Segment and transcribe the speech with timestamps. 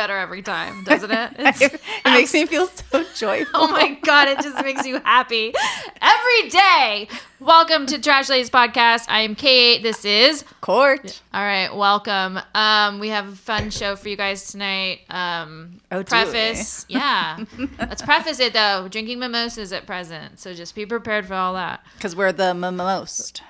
[0.00, 1.30] better every time, doesn't it?
[1.38, 3.50] It makes me feel so joyful.
[3.60, 5.52] Oh my god, it just makes you happy
[6.00, 7.06] every day.
[7.38, 9.04] Welcome to Trash Ladies Podcast.
[9.08, 9.82] I am Kate.
[9.82, 11.20] This is Court.
[11.34, 11.68] all right.
[11.76, 12.40] Welcome.
[12.54, 15.00] Um, we have a fun show for you guys tonight.
[15.10, 16.86] Um, Oh, preface.
[16.88, 17.44] Yeah,
[17.78, 18.88] let's preface it though.
[18.88, 21.84] Drinking mimosas at present, so just be prepared for all that.
[21.96, 23.42] Because we're the most.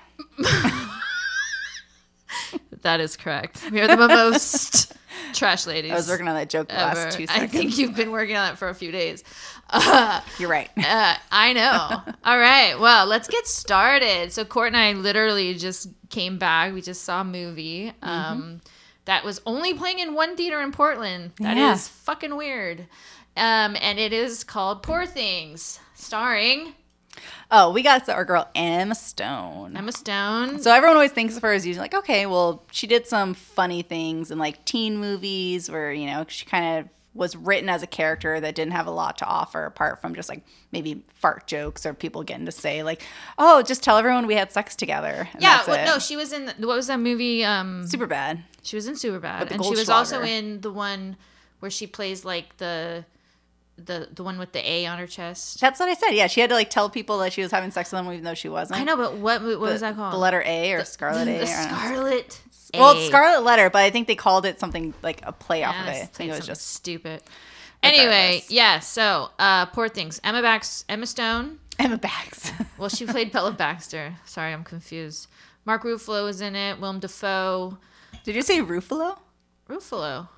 [2.82, 3.69] That is correct.
[3.71, 4.95] We are the most
[5.32, 5.92] trash ladies.
[5.92, 7.45] I was working on that joke last two seconds.
[7.45, 9.24] I think you've been working on it for a few days.
[9.68, 10.68] Uh, You're right.
[10.77, 12.12] Uh, I know.
[12.24, 12.78] All right.
[12.78, 14.32] Well, let's get started.
[14.32, 16.73] So, Court and I literally just came back.
[16.74, 18.09] We just saw a movie Mm-hmm.
[18.09, 18.60] um,
[19.07, 21.32] that was only playing in one theater in Portland.
[21.38, 21.74] That is Yeah.
[21.76, 22.80] fucking weird.
[23.37, 26.74] Um, and it is called Poor Things, starring
[27.52, 29.76] Oh, we got our girl Emma Stone.
[29.76, 30.60] Emma Stone.
[30.60, 33.82] So everyone always thinks of her as usually like, okay, well, she did some funny
[33.82, 37.87] things in like teen movies where, you know, she kind of was written as a
[37.88, 41.84] character that didn't have a lot to offer apart from just like maybe fart jokes
[41.84, 43.02] or people getting to say like,
[43.37, 45.29] oh, just tell everyone we had sex together.
[45.32, 47.45] And yeah, that's well, no, she was in what was that movie?
[47.45, 48.42] Um, Superbad.
[48.62, 51.16] She was in Superbad, With the and she was also in the one
[51.59, 53.04] where she plays like the
[53.84, 55.60] the the one with the A on her chest.
[55.60, 56.10] That's what I said.
[56.10, 58.24] Yeah, she had to like tell people that she was having sex with them even
[58.24, 58.80] though she wasn't.
[58.80, 60.14] I know, but what what was that called?
[60.14, 61.38] The letter A or Scarlet the, A.
[61.40, 61.46] the.
[61.46, 62.42] Scarlet.
[62.74, 62.98] Well, A.
[62.98, 65.82] it's Scarlet Letter, but I think they called it something like a play off Yeah,
[65.91, 66.03] of it.
[66.03, 67.20] I think it was just stupid.
[67.82, 68.78] Anyway, yeah.
[68.78, 70.20] So, uh, poor things.
[70.22, 71.58] Emma Bax, Emma Stone.
[71.78, 72.53] Emma Bax.
[72.78, 74.14] Well, she played Bella Baxter.
[74.25, 75.26] Sorry, I'm confused.
[75.66, 76.81] Mark Ruffalo was in it.
[76.81, 77.76] Willem Dafoe.
[78.25, 79.19] Did you say Ruffalo?
[79.69, 80.28] Ruffalo.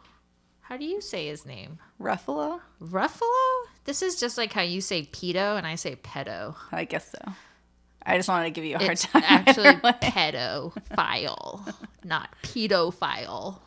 [0.72, 1.80] How do you say his name?
[2.00, 2.62] Ruffalo?
[2.80, 3.66] Ruffalo?
[3.84, 6.56] This is just like how you say pedo and I say pedo.
[6.72, 7.18] I guess so.
[8.06, 9.22] I just wanted to give you a hard It's time.
[9.26, 9.66] actually
[10.02, 11.74] pedophile,
[12.04, 13.58] not pedophile.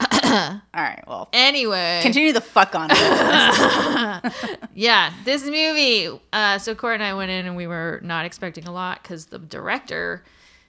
[0.00, 2.90] All right, well, Anyway, continue the fuck on.
[4.72, 6.10] yeah, this movie.
[6.32, 9.26] Uh, so Court and I went in and we were not expecting a lot because
[9.26, 10.22] the director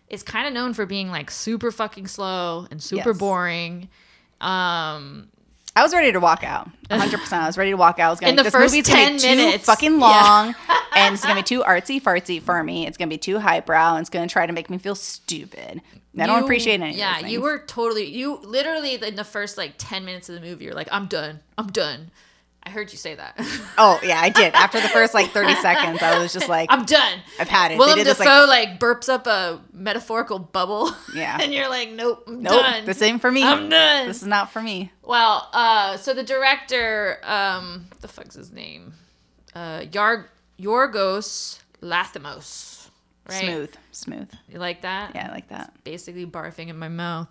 [0.09, 3.19] is kind of known for being like super fucking slow and super Yes.
[3.19, 3.89] boring.
[4.41, 5.29] Um,
[5.75, 6.69] I was ready to walk out.
[6.89, 7.33] 100%.
[7.33, 8.07] I was ready to walk out.
[8.07, 9.65] I was going In the this first movie's gonna 10 be too minutes.
[9.65, 9.97] fucking Yeah.
[9.99, 10.55] long,
[10.95, 12.87] and it's going to be too artsy fartsy for me.
[12.87, 14.95] It's going to be too highbrow, and it's going to try to make me feel
[14.95, 15.81] stupid.
[16.17, 20.05] I don't appreciate any Yeah, you were totally you literally in the first like ten
[20.05, 20.63] minutes of the movie.
[20.63, 21.41] You're like, I'm done.
[21.57, 22.09] I'm done.
[22.65, 23.39] I heard you say that.
[23.77, 24.53] Oh, yeah, I did.
[24.53, 27.19] After the first like 30 seconds, I was just like, I'm done.
[27.37, 27.77] I've had it.
[27.77, 30.91] Willem this, like- like, burps up a metaphorical bubble.
[31.13, 31.37] Yeah.
[31.41, 32.85] and you're like, nope, I'm nope, done.
[32.85, 33.43] this ain't for me.
[33.43, 34.07] I'm done.
[34.07, 34.93] This is not for me.
[35.03, 38.93] Well, uh, so the director, um, the fuck's his name?
[39.53, 42.87] Uh, Yar- Yorgos Lanthimos.
[43.27, 43.41] Right?
[43.41, 44.31] Smooth, smooth.
[44.47, 45.15] You like that?
[45.15, 45.73] Yeah, I like that.
[45.83, 47.27] Basically barfing in my mouth.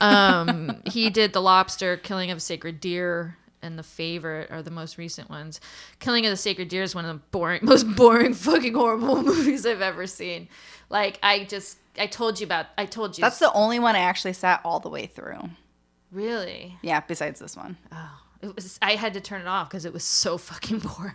[0.00, 4.70] Um, he did The Lobster, Killing of a Sacred Deer, and The Favorite are the
[4.70, 5.60] most recent ones.
[5.98, 9.64] Killing of the Sacred Deer is one of the boring, most boring, fucking horrible movies
[9.66, 10.48] I've ever seen.
[10.90, 13.22] Like I just, I told you about, I told you.
[13.22, 15.50] That's the only one I actually sat all the way through.
[16.10, 16.76] really.
[16.82, 17.76] Yeah, besides this one.
[17.92, 18.78] Oh, it was.
[18.80, 21.14] I had to turn it off because it was so fucking boring.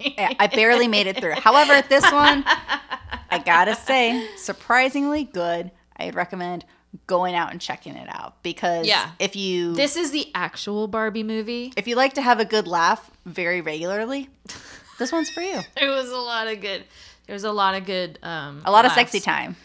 [0.00, 1.32] Yeah, I barely made it through.
[1.34, 5.70] However, this one, I gotta say, surprisingly good.
[5.96, 6.64] I'd recommend
[7.06, 9.10] going out and checking it out because Yeah.
[9.18, 11.72] if you This is the actual Barbie movie.
[11.76, 14.28] if you like to have a good laugh very regularly,
[14.98, 15.60] this one's for you.
[15.78, 16.84] There was a lot of good.
[17.26, 18.18] There was a lot of good.
[18.22, 19.56] Um, A lot of sexy time.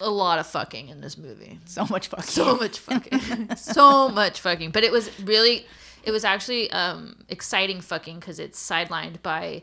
[0.00, 1.58] A lot of fucking in this movie.
[1.66, 2.24] So much fucking.
[2.24, 3.56] So much fucking.
[3.56, 4.70] so much fucking.
[4.70, 5.66] But it was really.
[6.02, 9.62] It was actually um, exciting fucking because it's sidelined by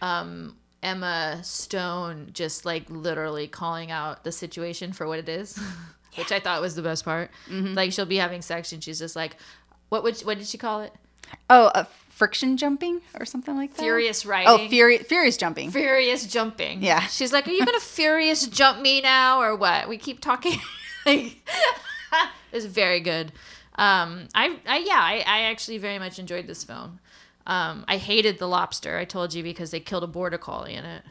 [0.00, 5.58] um, Emma Stone just like literally calling out the situation for what it is,
[6.16, 7.30] which I thought was the best part.
[7.48, 7.74] Mm-hmm.
[7.74, 9.36] Like she'll be having sex and she's just like,
[9.88, 10.92] what would what did she call it?
[11.48, 13.82] Oh, uh, friction jumping or something like that.
[13.82, 14.48] Furious riding.
[14.48, 14.70] Oh, riding.
[14.70, 15.70] fury, furious jumping.
[15.70, 16.82] furious jumping.
[16.82, 17.00] Yeah.
[17.06, 20.58] She's like, "Are you gonna furious jump me now, or what?" We keep talking.
[21.06, 21.36] like,
[22.52, 23.32] it's very good.
[23.76, 27.00] Um, I, I, yeah, I, I actually very much enjoyed this film.
[27.46, 28.96] Um, I hated the lobster.
[28.96, 31.02] I told you because they killed a border collie in it.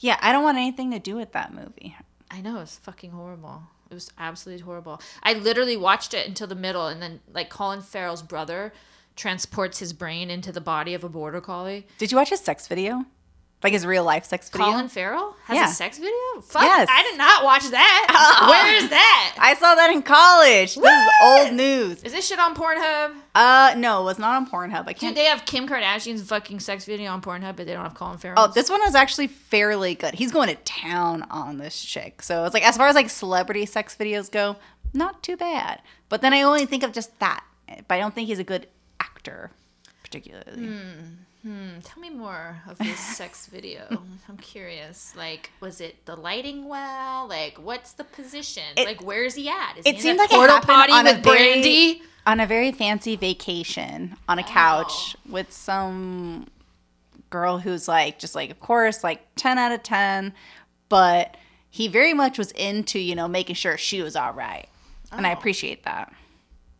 [0.00, 1.96] yeah, I don't want anything to do with that movie.
[2.30, 3.62] I know it's fucking horrible.
[3.90, 5.00] It was absolutely horrible.
[5.22, 8.72] I literally watched it until the middle, and then like Colin Farrell's brother
[9.16, 11.86] transports his brain into the body of a border collie.
[11.98, 13.04] Did you watch his sex video?
[13.62, 14.66] Like his real life sex video.
[14.66, 15.68] Colin Farrell has Yeah.
[15.68, 16.12] a sex video?
[16.42, 16.88] Fuck, Yes.
[16.88, 18.06] I did not watch that.
[18.40, 18.50] Oh.
[18.50, 19.34] Where is that?
[19.38, 20.76] I saw that in college.
[20.76, 22.02] This is old news.
[22.04, 23.14] Is this shit on Pornhub?
[23.34, 24.86] Uh, no, it was not on Pornhub.
[24.86, 25.16] I can't.
[25.16, 28.36] they have Kim Kardashian's fucking sex video on Pornhub, but they don't have Colin Farrell.
[28.38, 30.14] Oh, this one was actually fairly good.
[30.14, 32.22] He's going to town on this chick.
[32.22, 34.56] So it's like, as far as like celebrity sex videos go,
[34.94, 35.82] not too bad.
[36.08, 37.42] But then I only think of just that.
[37.88, 38.68] But I don't think he's a good
[39.00, 39.50] actor,
[40.02, 40.70] particularly.
[41.42, 43.86] Hmm, tell me more of this sex video.
[44.28, 45.14] I'm curious.
[45.16, 47.28] Like, was it the lighting well?
[47.28, 48.64] Like, what's the position?
[48.76, 49.74] It- like, where's he at?
[49.78, 52.02] Is it he seemed in a like it happened potty on a with very- Brandy?
[52.26, 54.44] On a very fancy vacation on a oh.
[54.44, 56.46] couch with some
[57.30, 60.34] girl who's like, just like, of course, like 10 out of 10.
[60.90, 61.36] But
[61.70, 64.66] he very much was into, you know, making sure she was all right.
[65.12, 65.38] And I Oh.
[65.38, 66.12] appreciate that.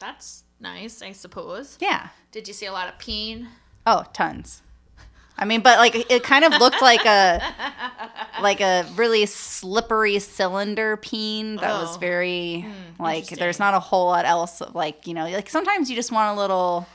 [0.00, 1.78] That's nice, I suppose.
[1.80, 2.08] Yeah.
[2.32, 3.48] Did you see a lot of peen?
[3.90, 4.62] Oh, tons.
[5.40, 7.40] I mean, but like it kind of looked like a
[8.42, 11.98] like a really slippery cylinder peen that was Oh.
[12.00, 15.88] very hmm, like there's not a whole lot else of, like you know like sometimes
[15.88, 16.86] you just want a little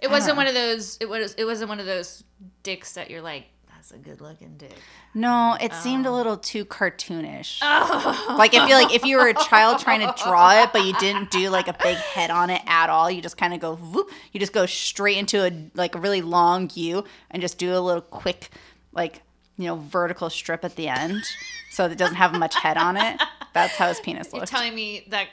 [0.00, 0.96] It wasn't one of those.
[1.00, 1.34] It was.
[1.34, 2.22] It wasn't one of those
[2.62, 3.46] dicks that you're like,
[3.82, 4.76] that's a good looking dick.
[5.12, 6.14] no it seemed a oh.
[6.14, 8.36] little too cartoonish oh.
[8.38, 10.92] like I feel like if you were a child trying to draw it but you
[11.00, 13.74] didn't do like a big head on it at all you just kind of go
[13.74, 17.02] whoop, you just go straight into a like a really long U
[17.32, 18.50] and just do a little quick
[18.92, 19.22] like
[19.58, 21.24] you know vertical strip at the end
[21.72, 23.20] so that it doesn't have much head on it
[23.52, 24.52] that's how his penis looks.
[24.52, 25.26] You're telling me that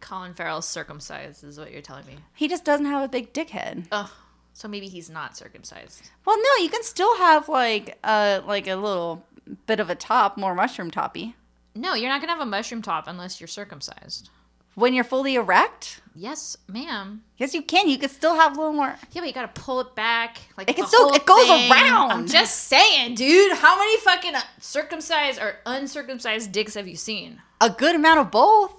[0.00, 2.16] Colin Farrell's circumcised is what you're telling me.
[2.34, 4.12] he just doesn't have a big dick head Oh,
[4.54, 6.10] so maybe he's not circumcised.
[6.24, 9.24] well no you can still have like a like a little
[9.66, 11.34] bit of a top more mushroom toppy
[11.74, 14.30] No, you're not gonna have a mushroom top unless you're circumcised.
[14.74, 17.24] when you're fully erect Yes, ma'am.
[17.36, 19.80] yes you can you can still have a little more Yeah, but you gotta pull
[19.80, 20.38] it back.
[20.56, 21.70] Like It can still- it goes thing.
[21.72, 22.10] around.
[22.12, 23.56] I'm just saying, dude.
[23.58, 27.42] How many fucking uh, circumcised or uncircumcised dicks have you seen?
[27.60, 28.72] a good amount of both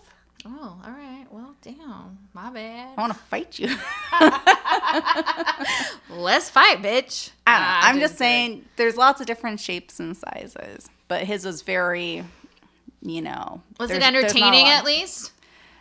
[0.46, 1.15] Oh, all right.
[1.66, 2.20] Damn.
[2.34, 2.94] My bad.
[2.96, 3.76] I want to fight you.
[6.10, 7.32] Let's fight, bitch.
[7.48, 7.88] I don't know.
[7.88, 8.20] I'm dude, just good.
[8.20, 12.24] saying there's lots of different shapes and sizes, but his was very,
[13.02, 13.62] you know.
[13.80, 15.32] Was it there's- there's not a entertaining at least?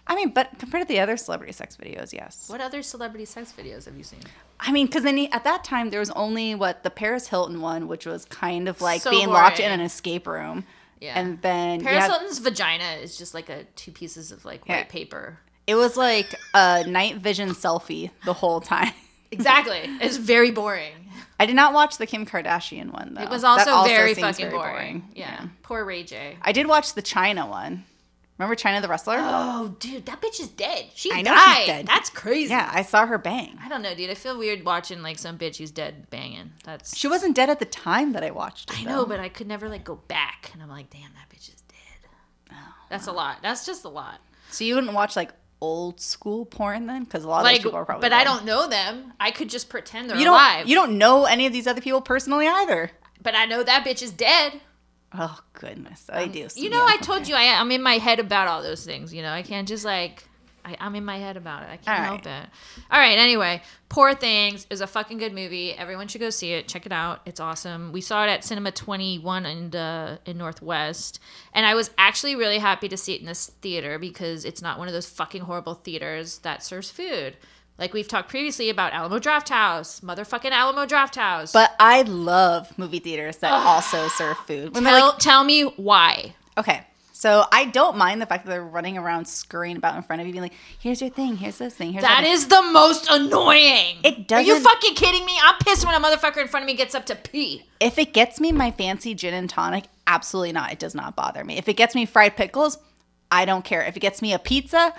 [0.07, 2.49] I mean, but compared to the other celebrity sex videos, yes.
[2.49, 4.21] What other celebrity sex videos have you seen?
[4.61, 7.61] I mean, because then he- at that time there was only what the Paris Hilton
[7.61, 10.65] one, which was kind of like So being locked in an escape room,
[11.01, 11.19] Yeah.
[11.19, 14.77] and then Paris had- Hilton's vagina is just like a two pieces of like white
[14.77, 14.85] Yeah.
[14.85, 15.39] paper.
[15.67, 18.93] It was like a night vision selfie the whole time.
[19.31, 19.81] Exactly.
[20.01, 20.93] it's very boring.
[21.41, 23.23] I did not watch the Kim Kardashian one though.
[23.23, 25.09] It was That also, very fucking very boring.
[25.17, 25.47] Yeah.
[25.63, 26.37] Poor Ray J.
[26.41, 27.85] I did watch the Chyna one.
[28.39, 29.17] Remember Chyna the wrestler?
[29.19, 30.87] Oh, dude, that bitch is dead.
[30.95, 31.57] She I know died.
[31.57, 31.87] she's dead.
[31.87, 32.51] That's crazy.
[32.51, 33.59] Yeah, I saw her bang.
[33.63, 34.11] I don't know, dude.
[34.11, 36.51] I feel weird watching like some bitch who's dead banging.
[36.65, 38.81] That's She wasn't dead at the time that I watched it.
[38.81, 38.91] I though.
[38.91, 41.61] know, but I could never like go back, and I'm like, damn, that bitch is
[41.63, 42.11] dead.
[42.53, 42.57] Oh,
[42.91, 43.39] That's a lot.
[43.43, 44.21] That's just a lot.
[44.51, 45.31] So you wouldn't watch like
[45.61, 47.05] old school porn then?
[47.05, 48.03] Because a lot of Like, those people are probably.
[48.09, 49.13] but I don't know them.
[49.21, 50.35] I could just pretend they're You don't.
[50.35, 50.67] alive.
[50.69, 52.91] You don't know any of these other people personally either.
[53.23, 54.61] But I know that bitch is dead.
[55.17, 56.49] Oh goodness, I um, do.
[56.57, 59.15] You know, I told you I, I'm in my head about all those things.
[59.15, 60.29] You know, I can't just like.
[60.65, 61.69] I, I'm in my head about it.
[61.71, 62.49] I can't All help it.
[62.91, 63.19] All right.
[63.19, 65.73] Anyway, Poor Things is a fucking good movie.
[65.73, 66.67] Everyone should go see it.
[66.69, 67.21] Check it out.
[67.27, 67.93] It's awesome.
[67.93, 71.21] We saw it at Cinema 21 in uh, in Northwest,
[71.53, 74.79] and I was actually really happy to see it in this theater because it's not
[74.79, 77.37] one of those fucking horrible theaters that serves food.
[77.79, 81.53] Like we've talked previously about Alamo Draft House, motherfucking Alamo Draft House.
[81.53, 84.75] But I love movie theaters that also serve food.
[84.75, 86.35] Tell, like, tell me why.
[86.57, 86.87] okay,
[87.17, 90.27] so I don't mind the fact that they're running around scurrying about in front of
[90.27, 91.37] you, being like, "Here's your thing.
[91.37, 91.93] Here's this thing.
[91.93, 93.99] Here's That thing." the most annoying.
[94.03, 94.41] It does.
[94.41, 95.33] Are you fucking kidding me?
[95.41, 97.67] I'm pissed when a motherfucker in front of me gets up to pee.
[97.79, 100.73] If it gets me my fancy gin and tonic, absolutely not.
[100.73, 101.57] It does not bother me.
[101.57, 102.79] If it gets me fried pickles,
[103.31, 103.83] I don't care.
[103.83, 104.93] If it gets me a pizza,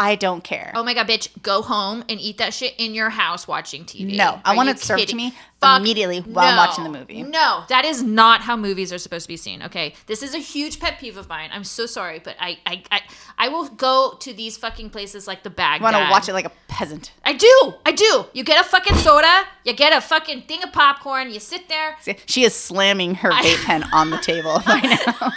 [0.00, 0.72] I don't care.
[0.74, 4.16] Oh my god, bitch, go home and eat that shit in your house watching TV.
[4.16, 6.62] No, I want it served to me Fuck immediately while I'm no.
[6.62, 7.22] watching the movie.
[7.22, 9.62] No, that is not how movies are supposed to be seen.
[9.62, 11.50] Okay, this is a huge pet peeve of mine.
[11.52, 13.00] I'm so sorry, but I I I,
[13.36, 15.82] I will go to these fucking places like the bag.
[15.82, 17.12] Want to watch it like a peasant.
[17.22, 18.24] I do, I do.
[18.32, 21.98] You get a fucking soda, you get a fucking thing of popcorn, you sit there,
[22.24, 25.32] She is slamming her vape pen on the table right now.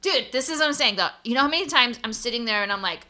[0.00, 2.64] dude this is what i'm saying though you know how many times i'm sitting there
[2.64, 3.06] and i'm like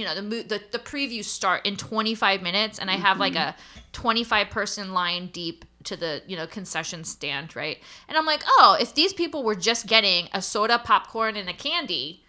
[0.00, 3.50] you know the the, the previews start in 25 minutes and i have like mm-hmm.
[3.50, 7.78] a 25 person line deep to the you know concession stand right?
[8.08, 11.52] And i'm like oh if these people were just getting a soda popcorn and a
[11.52, 12.24] candy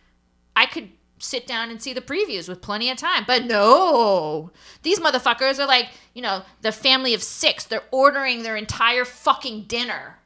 [0.53, 3.23] i could sit down and see the previews with plenty of time.
[3.27, 4.51] But no.
[4.81, 7.63] these motherfuckers are like you know the family of six.
[7.63, 10.17] They're ordering their entire fucking dinner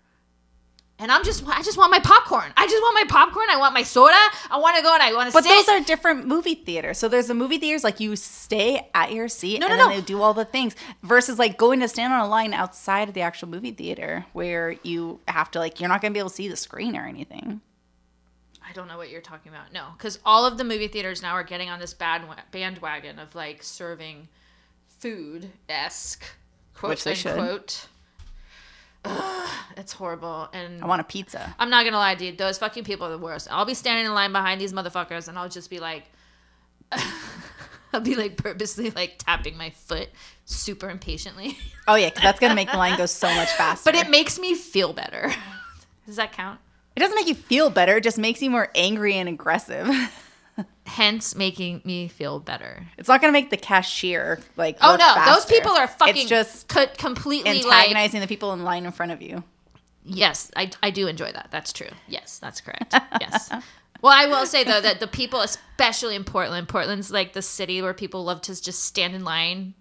[0.98, 2.54] And I'm just, I just want my popcorn.
[2.56, 3.48] I just want my popcorn.
[3.52, 4.14] I want my soda.
[4.50, 5.50] I want to go and I want to But sit.
[5.50, 6.98] those are different movie theaters.
[6.98, 9.94] So there's the movie theaters like you stay at your seat No, and no, no.
[9.96, 10.74] they do all the things
[11.04, 14.76] versus like going to stand on a line outside of the actual movie theater where
[14.84, 17.06] you have to like you're not going to be able to see the screen or
[17.06, 17.60] anything.
[18.68, 19.74] I don't know what you're talking about.
[19.74, 22.22] No, because all of the movie theaters now are getting on this bad
[22.52, 24.30] bandwagon of like serving
[25.00, 26.24] food esque,
[26.74, 27.34] quote Which they should.
[27.38, 27.88] unquote.
[29.06, 31.56] Ugh, it's horrible, and I want a pizza.
[31.60, 32.38] I'm not gonna lie, dude.
[32.38, 33.48] Those fucking people are the worst.
[33.52, 36.04] I'll be standing in line behind these motherfuckers, and I'll just be like,
[37.94, 40.10] I'll be like purposely like tapping my foot,
[40.46, 41.58] super impatiently.
[41.88, 43.90] Oh yeah, that's going to make the line go so much faster.
[43.92, 45.32] but it makes me feel better.
[46.06, 46.60] Does that count?
[46.96, 49.88] it doesn't make you feel better, it just makes you more angry and aggressive.
[50.86, 52.88] Hence, making me feel better.
[52.98, 56.30] It's not going to make the cashier like Oh no, those people are fucking It's
[56.30, 59.44] just co- completely like antagonizing the people in line in front of you.
[60.04, 61.48] Yes, I, I do enjoy that.
[61.52, 61.90] That's true.
[62.08, 62.94] Yes, that's correct.
[63.20, 63.52] Yes.
[64.02, 67.82] Well, I will say though that the people, especially in Portland, Portland's like the city
[67.82, 69.74] where people love to just stand in line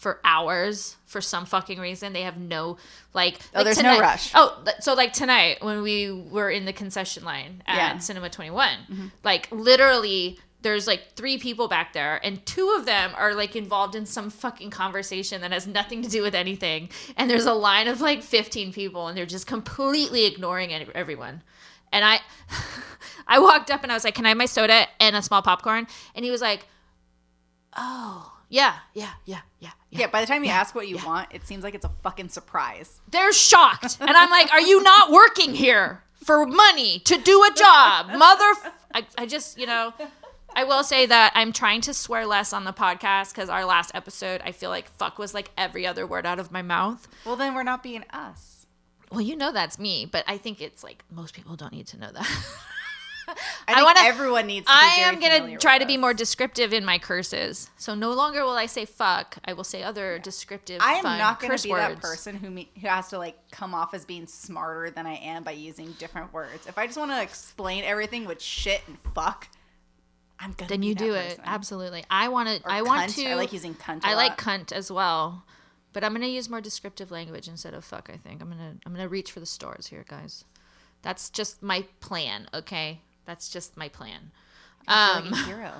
[0.00, 2.14] for hours for some fucking reason.
[2.14, 2.78] They have no
[3.12, 3.38] like.
[3.54, 4.32] Oh, like there's no rush.
[4.34, 7.90] Oh, so like tonight when we were in the concession line at Yeah.
[7.90, 7.98] Mm-hmm.
[8.00, 10.40] Cinema Twenty One, like literally.
[10.62, 14.28] There's like three people back there, and two of them are like involved in some
[14.28, 16.90] fucking conversation that has nothing to do with anything.
[17.16, 21.42] And there's a line of like 15 people, and they're just completely ignoring everyone.
[21.90, 22.20] And I,
[23.26, 25.40] I walked up and I was like, "Can I have my soda and a small
[25.40, 26.66] popcorn?" And he was like,
[27.74, 31.28] "Oh, yeah, yeah, yeah, yeah, yeah." Yeah, by the time you ask what you want,
[31.32, 33.00] it seems like it's a fucking surprise.
[33.10, 37.54] They're shocked, and I'm like, "Are you not working here for money to do a
[37.54, 38.52] job, mother?"
[38.94, 39.94] I, I just, you know.
[40.52, 43.92] I will say that I'm trying to swear less on the podcast because our last
[43.94, 47.06] episode, I feel like fuck was like every other word out of my mouth.
[47.24, 48.66] Well, then we're not being us.
[49.12, 51.98] Well, you know that's me, but I think it's like most people don't need to
[51.98, 52.28] know that.
[53.68, 56.72] I, I wanna- everyone needs to be I am gonna try to be more descriptive
[56.72, 57.70] in my curses.
[57.76, 59.38] So no longer will I say fuck.
[59.44, 61.94] I will say other descriptive I am not gonna be words.
[61.94, 65.14] that person who me, who has to like come off as being smarter than I
[65.16, 66.66] am by using different words.
[66.66, 69.48] If I just want to explain everything with shit and fuck,
[70.38, 70.68] I'm gonna.
[70.68, 71.30] Then you do it.
[71.30, 71.44] person.
[71.46, 72.04] Absolutely.
[72.10, 74.00] I want to I want to I like using cunt.
[74.04, 75.44] I I like cunt as well.
[75.92, 78.40] But I'm going to use more descriptive language instead of fuck, I think.
[78.40, 80.44] I'm going to I'm going to reach for the stars here, guys.
[81.02, 83.00] That's just my plan, okay?
[83.26, 84.30] That's just my plan.
[84.86, 85.72] like Um a hero,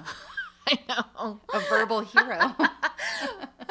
[0.68, 1.40] I know.
[1.52, 2.54] a verbal hero.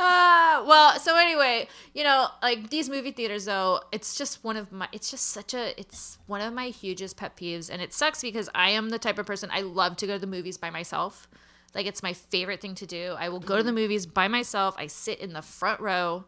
[0.02, 4.72] Uh, well, so anyway, you know, like these movie theaters though, it's just one of
[4.72, 8.22] my it's just such a it's one of my hugest pet peeves and it sucks
[8.22, 10.70] because I am the type of person I love to go to the movies by
[10.70, 11.28] myself.
[11.76, 13.16] Like it's my favorite thing to do.
[13.20, 14.74] I will go to the movies by myself.
[14.78, 16.24] I sit in the front row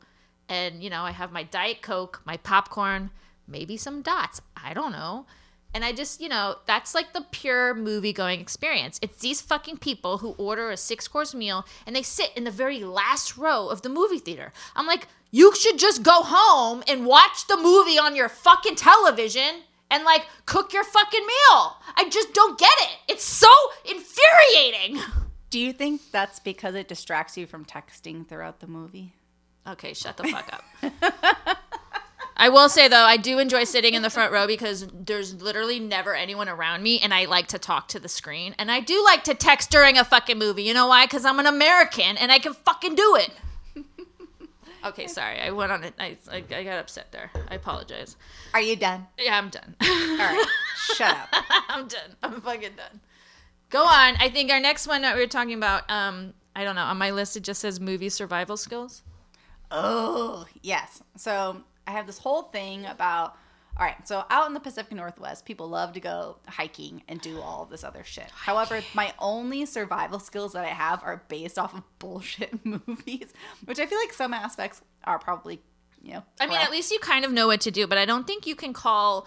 [0.50, 3.10] and you know, I have my diet coke, my popcorn,
[3.48, 4.42] maybe some dots.
[4.62, 5.28] I don't know.
[5.74, 9.00] And I just, you know, that's like the pure movie going experience.
[9.02, 12.52] It's these fucking people who order a six course meal and they sit in the
[12.52, 14.52] very last row of the movie theater.
[14.76, 19.62] I'm like, you should just go home and watch the movie on your fucking television
[19.90, 21.78] and like cook your fucking meal.
[21.96, 22.98] I just don't get it.
[23.08, 23.48] It's so
[23.86, 25.02] infuriating.
[25.50, 29.14] do you think that's because it distracts you from texting throughout the movie?
[29.68, 31.58] Okay, shut the fuck up.
[32.42, 35.80] I will say though, I do enjoy sitting in the front row because there's literally
[35.80, 39.04] never anyone around me, and I like to talk to the screen, and I do
[39.04, 40.64] like to text during a fucking movie.
[40.64, 41.06] You know why?
[41.06, 43.30] Because I'm an American and I can fucking do it.
[44.84, 45.94] Okay, sorry, I went on it.
[46.00, 47.30] I, I, I got upset there.
[47.50, 48.16] I apologize.
[48.56, 49.06] Are you done?
[49.20, 49.76] Yeah, I'm done.
[49.80, 50.44] All right,
[50.96, 51.28] shut up.
[51.70, 52.16] I'm done.
[52.24, 53.00] I'm fucking done.
[53.70, 54.16] Go on.
[54.16, 56.82] I think our next one that we were talking about, um, I don't know.
[56.82, 59.04] On my list, it just says movie survival skills.
[59.70, 61.04] Oh, yes.
[61.16, 63.38] So I have this whole thing about.
[63.80, 67.40] All right, so out in the Pacific Northwest, people love to go hiking and do
[67.40, 68.30] all this other shit.
[68.30, 73.32] However, my only survival skills that I have are based off of bullshit movies,
[73.64, 75.62] which I feel like some aspects are probably,
[76.04, 76.24] you know.
[76.42, 78.46] I mean, at least you kind of know what to do, but I don't think
[78.46, 79.26] you can call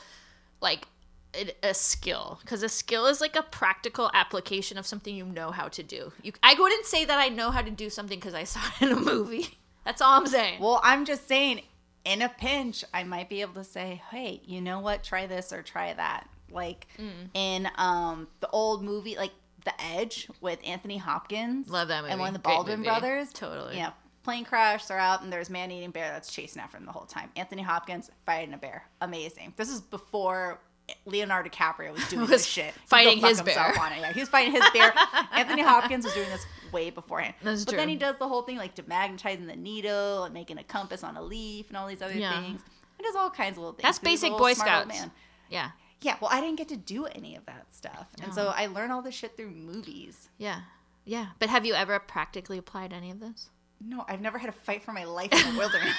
[0.60, 0.88] like
[1.36, 5.50] it a skill because a skill is like a practical application of something you know
[5.50, 6.12] how to do.
[6.22, 8.86] You, I wouldn't say that I know how to do something because I saw it
[8.86, 9.58] in a movie.
[9.84, 10.60] That's all I'm saying.
[10.60, 11.62] Well, I'm just saying,
[12.04, 15.02] in a pinch, I might be able to say, "Hey, you know what?
[15.02, 17.30] Try this or try that." Like Mm.
[17.34, 19.32] in um the old movie, like
[19.64, 21.68] The Edge with Anthony Hopkins.
[21.68, 22.12] Love that movie.
[22.12, 23.32] And one of the Baldwin brothers.
[23.32, 23.76] Totally.
[23.76, 23.90] Yeah.
[24.22, 27.04] Plane crash, they're out, and there's man eating bear that's chasing after them the whole
[27.06, 27.30] time.
[27.36, 28.84] Anthony Hopkins fighting a bear.
[29.02, 29.52] Amazing.
[29.56, 30.60] This is before
[31.06, 32.72] Leonardo DiCaprio was doing Was this shit.
[32.86, 33.58] Fighting his bear.
[33.80, 34.00] On it.
[34.00, 34.92] Yeah, he was fighting his bear.
[35.32, 37.34] Anthony Hopkins was doing this way beforehand.
[37.42, 37.78] That's but true.
[37.78, 41.16] then he does the whole thing like demagnetizing the needle and making a compass on
[41.16, 42.42] a leaf and all these other Yeah.
[42.42, 42.60] things.
[42.98, 43.82] He does all kinds of little things.
[43.84, 45.10] That's He's basic Boy smart Man.
[45.48, 45.70] Yeah.
[46.02, 48.08] Yeah, well, I didn't get to do any of that stuff.
[48.22, 50.28] And so I learned all this shit through movies.
[50.36, 50.60] Yeah.
[51.06, 51.28] Yeah.
[51.38, 53.48] But have you ever practically applied any of this?
[53.86, 55.94] No, I've never had a fight for my life in the wilderness.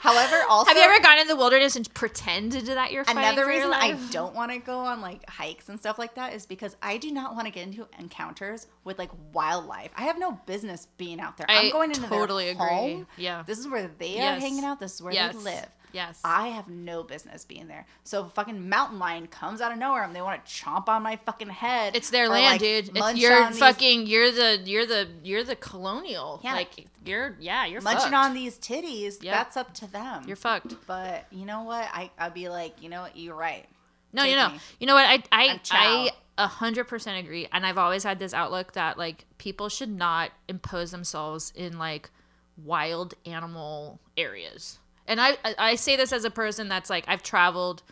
[0.00, 3.44] However, also Have you ever gone into the wilderness and pretended that you're fighting Another
[3.44, 6.32] for your reason I don't want to go on like hikes and stuff like that
[6.34, 9.90] is because I do not want to get into encounters with like wildlife.
[9.96, 11.46] I have no business being out there.
[11.48, 12.66] I am going into totally their agree.
[12.66, 13.06] home.
[13.16, 13.44] Yeah.
[13.46, 14.38] This is where they Yes.
[14.38, 14.80] are hanging out.
[14.80, 15.34] This is where Yes.
[15.34, 15.66] they live.
[15.92, 16.20] Yes.
[16.24, 17.86] I have no business being there.
[18.04, 20.88] So if a fucking mountain lion comes out of nowhere and they want to chomp
[20.88, 21.94] on my fucking head.
[21.94, 22.96] It's their land, like, dude.
[22.96, 24.06] It's, you're on these- fucking.
[24.06, 24.62] You're the.
[24.64, 25.08] You're the.
[25.22, 26.40] You're the colonial.
[26.42, 26.54] Yeah.
[26.54, 27.36] Like you're.
[27.40, 27.66] Yeah.
[27.66, 28.14] You're munching fucked.
[28.14, 29.22] on these titties.
[29.22, 29.34] Yep.
[29.34, 30.24] That's up to them.
[30.26, 30.74] You're fucked.
[30.86, 31.88] But you know what?
[31.92, 33.16] I I'd be like, you know what?
[33.16, 33.66] You're right.
[34.12, 34.58] No, Take you know, me.
[34.80, 35.06] you know what?
[35.06, 35.60] I I.
[35.70, 39.90] I a hundred percent agree, and I've always had this outlook that like people should
[39.90, 42.10] not impose themselves in like
[42.56, 44.78] wild animal areas.
[45.06, 47.82] And I I- say this as a person that's like I've traveled,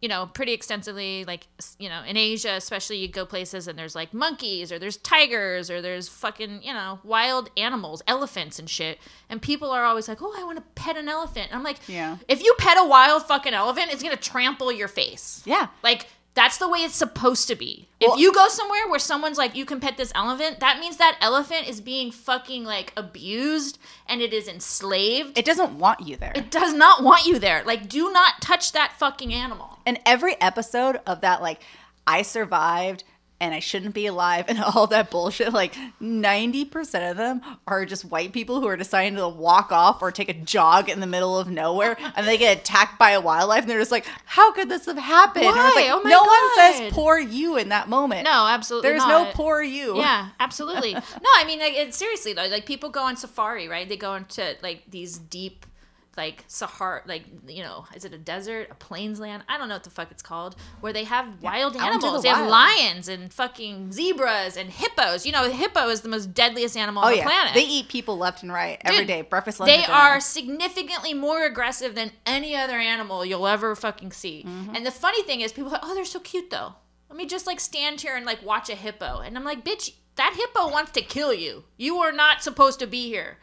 [0.00, 1.24] you know, pretty extensively.
[1.24, 1.46] Like
[1.78, 5.70] you know, in Asia, especially, you go places and there's like monkeys or there's tigers
[5.70, 8.98] or there's fucking you know wild animals, elephants and shit.
[9.30, 11.48] And people are always like, oh, I want to pet an elephant.
[11.50, 12.16] And I'm like, Yeah.
[12.28, 15.42] if you pet a wild fucking elephant, it's gonna trample your face.
[15.46, 15.68] Yeah.
[15.84, 17.88] Like that's the way it's supposed to be.
[18.00, 20.96] Well- if you go somewhere where someone's like, you can pet this elephant, that means
[20.96, 25.30] that elephant is being fucking like abused and it is enslaved.
[25.30, 26.32] It, It doesn't want you there.
[26.34, 27.62] It does not want you there.
[27.64, 29.78] Like, do not touch that fucking animal.
[29.84, 31.60] And every episode of that, like,
[32.06, 33.04] I survived
[33.42, 38.04] and I shouldn't be alive and all that bullshit, like 90% of them are just
[38.04, 41.36] white people who are deciding to walk off or take a jog in the middle
[41.36, 44.68] of nowhere and they get attacked by a wildlife and they're just like, how could
[44.68, 45.44] this have happened?
[45.44, 45.72] Why?
[45.74, 48.22] like, Oh my no one says poor you in that moment.
[48.24, 49.96] No, absolutely There's no poor you.
[49.96, 50.92] Yeah, absolutely.
[50.94, 51.00] no,
[51.36, 52.46] I mean, like, seriously though.
[52.46, 53.88] Like people go on safari, right?
[53.88, 55.66] They go into like these deep,
[56.16, 59.44] like Sahara, like you know, is it a desert, a plains land?
[59.48, 62.22] I don't know what the fuck it's called, where they have wild out animals.
[62.22, 65.24] the They have lions and fucking zebras and hippos.
[65.24, 67.24] You know, the hippo is the most deadliest animal Oh, on the yeah.
[67.24, 67.54] planet.
[67.54, 69.22] They eat people left and right every Dude, day.
[69.22, 74.44] Breakfast, lunch, they are significantly more aggressive than any other animal you'll ever fucking see.
[74.46, 74.74] Mm-hmm.
[74.76, 76.74] And the funny thing is, people are like, oh, they're so cute though.
[77.08, 79.18] Let me just like stand here and like watch a hippo.
[79.20, 81.64] And I'm like, bitch, that hippo wants to kill you.
[81.76, 83.38] You are not supposed to be here.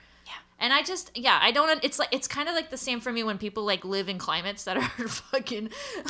[0.60, 1.84] And I just, yeah, I don't.
[1.84, 4.18] It's like it's kind of like the same for me when people like live in
[4.18, 5.70] climates that are fucking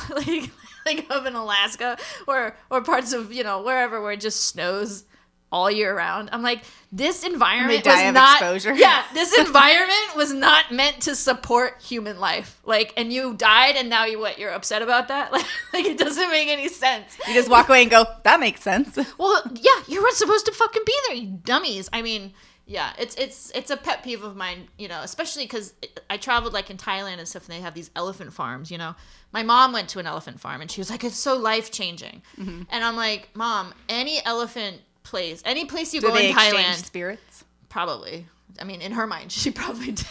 [0.10, 0.50] like
[0.86, 5.06] like up in Alaska or or parts of you know wherever where it just snows
[5.52, 6.30] all year round.
[6.32, 8.42] I'm like, this environment die was not.
[8.42, 8.74] exposure.
[8.74, 12.60] Yeah, this environment was not meant to support human life.
[12.66, 14.38] Like, and you died, and now you what?
[14.38, 15.32] You're upset about that?
[15.32, 17.18] Like, like it doesn't make any sense.
[17.28, 18.98] You just walk away and go, that makes sense.
[19.18, 21.90] Well, yeah, you weren't supposed to fucking be there, you dummies.
[21.92, 22.34] I mean,
[22.72, 25.74] yeah, it's it's it's a pet peeve of mine, you know, especially because
[26.08, 28.70] I traveled like in Thailand and stuff, and they have these elephant farms.
[28.70, 28.94] You know,
[29.34, 32.22] my mom went to an elephant farm, and she was like, "It's so life changing,"
[32.38, 32.62] Mm-hmm.
[32.70, 37.44] and I'm like, "Mom, any elephant place, any place you Do go in Thailand, spirits?
[37.70, 38.28] probably."
[38.62, 40.06] I mean, in her mind, she probably did.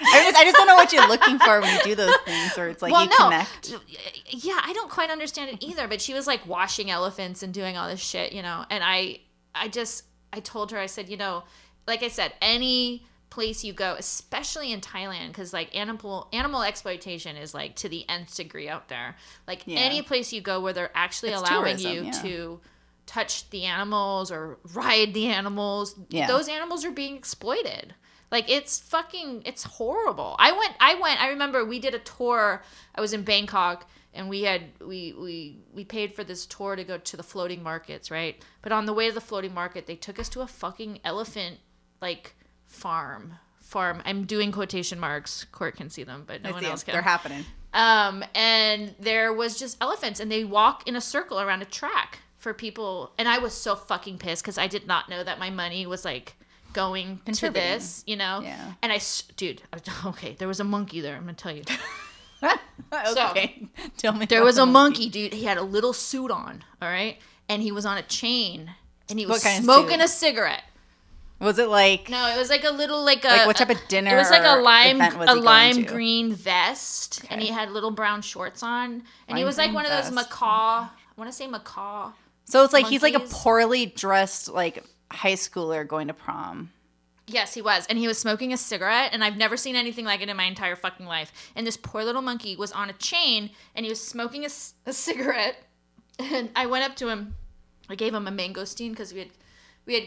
[0.00, 2.58] I just, I just don't know what you're looking for when you do those things,
[2.58, 3.74] or it's like you connect.
[4.28, 5.86] Yeah, I don't quite understand it either.
[5.86, 8.64] But she was like washing elephants and doing all this shit, you know.
[8.70, 9.20] And I,
[9.54, 10.02] I just,
[10.36, 11.44] I told her, I said, you know,
[11.86, 17.36] like I said, any place you go, especially in Thailand, because like animal animal exploitation
[17.36, 19.16] is like to the nth degree out there.
[19.46, 19.78] Like Yeah.
[19.80, 22.22] any place you go where they're actually It's allowing tourism, you yeah.
[22.22, 22.60] to
[23.06, 26.26] touch the animals or ride the animals, Yeah.
[26.28, 27.94] those animals are being exploited.
[28.30, 30.36] Like it's fucking it's horrible.
[30.38, 32.62] I went I went I remember we did a tour.
[32.94, 36.84] I was in Bangkok and we had we we we paid for this tour to
[36.84, 38.42] go to the floating markets, right?
[38.62, 41.58] But on the way to the floating market, they took us to a fucking elephant
[42.00, 42.34] like
[42.66, 43.34] farm.
[43.60, 44.02] Farm.
[44.04, 45.44] I'm doing quotation marks.
[45.44, 46.92] Court can see them, but no I one else can.
[46.92, 47.44] They're happening.
[47.72, 52.20] Um, and there was just elephants, and they walk in a circle around a track
[52.38, 53.12] for people.
[53.18, 56.04] And I was so fucking pissed because I did not know that my money was
[56.04, 56.36] like
[56.72, 58.40] going to this, you know.
[58.42, 58.74] Yeah.
[58.82, 59.00] And I,
[59.36, 59.62] dude,
[60.06, 61.16] okay, there was a monkey there.
[61.16, 61.62] I'm gonna tell you,
[62.92, 64.26] okay, tell me.
[64.26, 65.32] there was a monkey, dude.
[65.32, 67.18] He had a little suit on, all right,
[67.48, 68.70] and he was on a chain,
[69.08, 70.62] and he was smoking a cigarette.
[71.40, 72.08] Was it like?
[72.08, 74.30] No, it was like a little like a Like what type of dinner It was
[74.30, 79.38] like a lime a lime green vest, and he had little brown shorts on, and
[79.38, 80.88] he was like one of those macaw.
[80.88, 82.12] I want to say macaw.
[82.44, 86.70] So it's like he's like a poorly dressed like high schooler going to prom.
[87.26, 90.20] Yes, he was, and he was smoking a cigarette, and I've never seen anything like
[90.20, 91.32] it in my entire fucking life.
[91.56, 95.56] And this poor little monkey was on a chain, and he was smoking a cigarette.
[96.16, 97.34] And I went up to him,
[97.88, 99.30] I gave him a mangosteen because we had
[99.84, 100.04] we had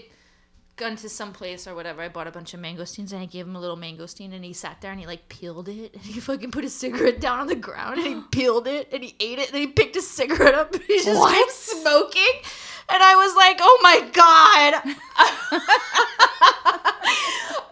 [0.77, 2.01] gone to some place or whatever.
[2.01, 4.53] I bought a bunch of mangosteens and I gave him a little mangosteen and he
[4.53, 7.47] sat there and he like peeled it and he fucking put his cigarette down on
[7.47, 10.53] the ground and he peeled it and he ate it and he picked his cigarette
[10.53, 11.33] up and he just What?
[11.35, 12.41] kept smoking.
[12.89, 14.81] And I was like, oh my god.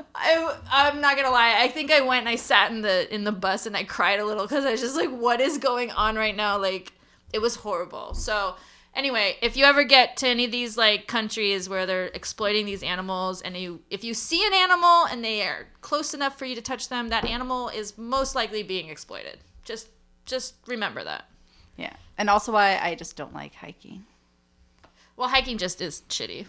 [0.17, 1.55] I, I'm not gonna lie.
[1.59, 4.19] I think I went and I sat in the in the bus and I cried
[4.19, 6.57] a little because I was just like, what is going on right now?
[6.57, 6.93] Like,
[7.33, 8.13] it was horrible.
[8.13, 8.55] So
[8.95, 12.83] anyway, if you ever get to any of these like countries where they're exploiting these
[12.83, 16.55] animals, and you if you see an animal and they are close enough for you
[16.55, 19.39] to touch them, that animal is most likely being exploited.
[19.63, 19.89] Just
[20.25, 21.25] just remember that.
[21.77, 21.93] Yeah.
[22.17, 24.05] And also why I just don't like hiking.
[25.17, 26.45] Well, hiking just is shitty.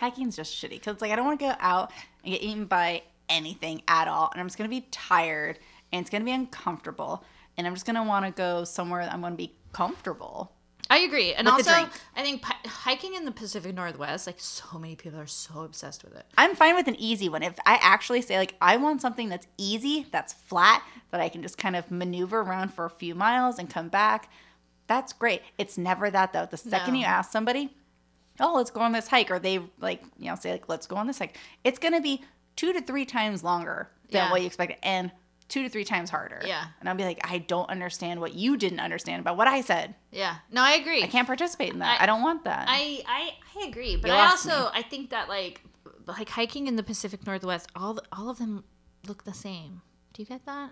[0.00, 1.92] Hiking's just shitty because like I don't want to go out
[2.24, 5.58] and get eaten by anything at all, and I'm just gonna be tired
[5.92, 7.24] and it's gonna be uncomfortable,
[7.56, 10.52] and I'm just gonna want to go somewhere that I'm gonna be comfortable.
[10.92, 11.70] I agree, and With also.
[12.14, 16.14] I think hiking in the Pacific Northwest, like so many people are so obsessed with
[16.14, 16.26] it.
[16.36, 17.42] I'm fine with an easy one.
[17.42, 21.40] If I actually say like I want something that's easy, that's flat, that I can
[21.42, 24.28] just kind of maneuver around for a few miles and come back,
[24.86, 25.40] that's great.
[25.56, 26.44] It's never that though.
[26.44, 27.00] The second No.
[27.00, 27.74] you ask somebody,
[28.38, 30.96] "Oh, let's go on this hike," or they like you know say like, "Let's go
[30.96, 32.22] on this hike," it's gonna be
[32.54, 34.30] two to three times longer than Yeah.
[34.30, 35.10] what you expected, and
[35.52, 36.40] two to three times harder.
[36.46, 36.64] Yeah.
[36.80, 39.94] and I'll be like, I don't understand what you didn't understand about what I said.
[40.10, 41.02] Yeah, no, I agree.
[41.02, 42.00] I can't participate in that.
[42.00, 42.64] I- I, don't want that.
[42.68, 45.60] I, I I agree, but You I also I think that like
[46.06, 48.64] like hiking in the Pacific Northwest, all the, all of them
[49.06, 49.82] look the same.
[50.14, 50.70] Do you get that?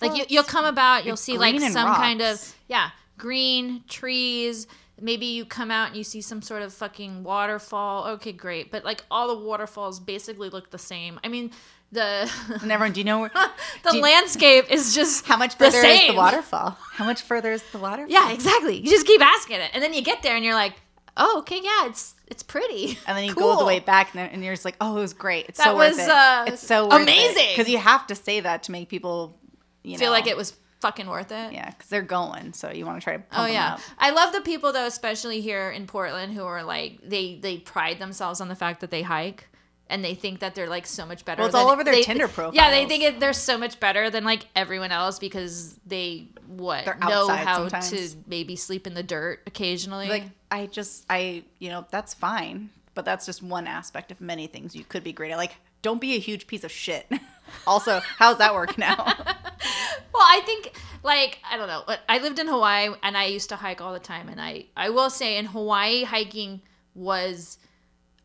[0.00, 4.66] Like Well, you, you'll come about, you'll see like some kind of yeah green trees.
[5.00, 8.06] Maybe you come out and you see some sort of fucking waterfall.
[8.14, 11.20] Okay, great, but like all the waterfalls basically look the same.
[11.24, 11.52] I mean,
[11.92, 12.30] the
[12.62, 13.30] and everyone, do you know where?
[13.84, 16.78] the you- landscape is just How much the further is the waterfall?
[16.92, 18.10] How much further is the waterfall?
[18.12, 18.76] Yeah, exactly.
[18.78, 20.74] You just keep asking it, and then you get there, and you're like,
[21.16, 24.30] "Oh, okay, yeah, it's it's pretty." And then you go all the way back, and,
[24.32, 25.46] and you're just like, "Oh, it was great.
[25.48, 26.08] It's That so worth it.
[26.08, 29.36] uh, it's so amazing." Because you have to say that to make people,
[29.82, 31.52] you Feel know, like it was fucking worth it.
[31.52, 33.18] Yeah, because they're going, so you want to try to.
[33.18, 33.78] Pump Oh them yeah.
[33.98, 37.98] I love the people though, especially here in Portland, who are like they they pride
[37.98, 39.48] themselves on the fact that they hike.
[39.90, 41.40] And they think that they're like so much better.
[41.40, 42.54] Well, it's than- all over their they- Tinder profile.
[42.54, 46.84] Yeah, they think it, they're so much better than like everyone else because they what
[46.84, 47.90] They're know how sometimes.
[47.90, 50.08] to maybe sleep in the dirt occasionally.
[50.08, 54.46] Like I just, I, you know, that's fine, but that's just one aspect of many
[54.46, 55.36] things you could be great at.
[55.38, 57.06] Like, don't be a huge piece of shit.
[57.66, 58.96] also, how's that working out?
[59.06, 60.72] Well, I think
[61.02, 61.82] like I don't know.
[62.08, 64.90] I lived in Hawaii and I used to hike all the time and I I
[64.90, 66.60] will say in Hawaii hiking
[66.94, 67.58] was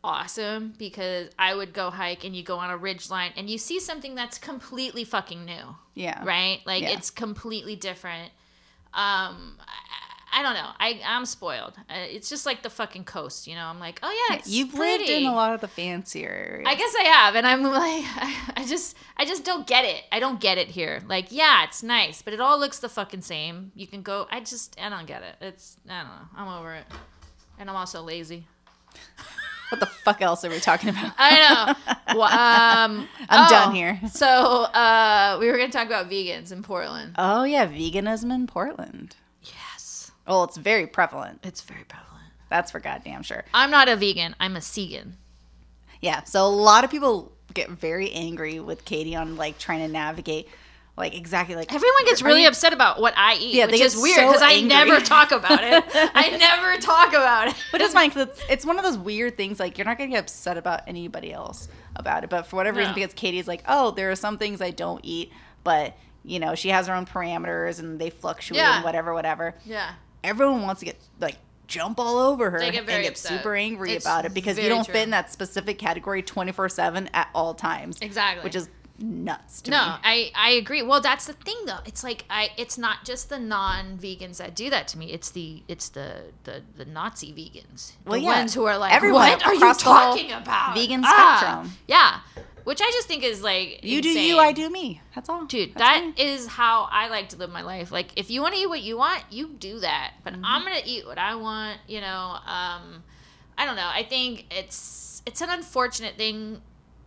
[0.06, 3.58] awesome because I would go hike and you go on a ridge line and you
[3.58, 5.76] see something that's completely fucking new.
[5.96, 6.24] Yeah.
[6.24, 6.62] Right?
[6.66, 6.92] Like Yeah.
[6.92, 8.32] it's completely different.
[8.94, 10.70] Um I, I don't know.
[10.80, 11.74] I I'm spoiled.
[11.90, 13.66] Uh, it's just like the fucking coast, you know.
[13.68, 15.06] I'm like, "Oh yeah, it's You've pretty.
[15.06, 16.68] lived in a lot of the fancier areas.
[16.68, 18.04] I guess I have, and I'm like,
[18.58, 20.04] I just, I just don't get it.
[20.12, 21.02] I don't get it here.
[21.08, 23.72] Like, yeah, it's nice, but it all looks the fucking same.
[23.76, 24.28] You can go.
[24.30, 25.36] I just, I don't get it.
[25.40, 26.28] It's, I don't know.
[26.36, 26.86] I'm over it,
[27.58, 28.46] and I'm also lazy.
[29.76, 31.14] what the fuck else are we talking about?
[31.18, 31.96] I know.
[32.20, 34.00] well, um, I'm oh, done here.
[34.10, 37.16] So, uh, we were gonna talk about vegans in Portland.
[37.18, 39.16] Oh yeah, veganism in Portland.
[39.44, 41.42] Yes, Well, it's very prevalent.
[41.44, 42.06] it's very prevalent.
[42.50, 43.44] That's for goddamn sure.
[43.54, 44.36] I'm not a vegan.
[44.40, 45.14] I'm a seagan.
[46.02, 46.24] Yeah.
[46.24, 50.48] So a lot of people get very angry with Katie on like trying to navigate,
[50.98, 53.98] like exactly like Everyone gets really you- upset about what I eat, Yeah, which is
[53.98, 55.84] weird so because I never talk about it.
[55.94, 57.56] I never talk about it.
[57.72, 59.60] But it's fine because it's, it's one of those weird things.
[59.60, 62.94] Like you're not gonna get upset about anybody else about it, but for whatever reason,
[62.94, 65.32] because Katie's like, oh, there are some things I don't eat,
[65.64, 68.76] but you know she has her own parameters and they fluctuate Yeah.
[68.78, 69.56] and whatever, whatever.
[69.66, 69.92] Yeah.
[70.24, 73.32] Everyone wants to get like jump all over her get and get upset.
[73.40, 74.94] super angry It's about it because you don't true.
[74.94, 77.98] fit in that specific category 24 seven at all times.
[78.02, 78.44] Exactly.
[78.44, 79.92] Which is nuts to No, me.
[80.04, 80.82] I I agree.
[80.82, 81.80] Well, that's the thing though.
[81.86, 85.12] It's like I it's not just the non-vegans that do that to me.
[85.12, 87.94] It's the it's the the, the Nazi vegans.
[88.06, 88.38] Well, the yeah.
[88.40, 90.76] ones who are like, Everyone what are you talking about?
[90.76, 91.38] vegan Ah.
[91.40, 91.74] spectrum.
[91.88, 92.20] Yeah,
[92.64, 95.02] which I just think is like You do you, I do me.
[95.14, 95.46] That's all.
[95.46, 96.14] Dude, That's that fine.
[96.18, 97.92] is how I like to live my life.
[97.92, 100.14] Like, if you want to eat what you want, you do that.
[100.24, 100.46] But Mm-hmm.
[100.46, 101.80] I'm gonna eat what I want.
[101.88, 103.04] You know, um,
[103.58, 103.90] I don't know.
[103.94, 106.62] I think it's it's an unfortunate thing.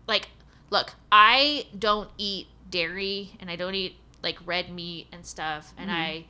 [0.06, 0.28] Like,
[0.70, 5.90] look, I don't eat dairy and I don't eat like red meat and stuff, and
[5.90, 6.00] Mm-hmm.
[6.00, 6.24] I.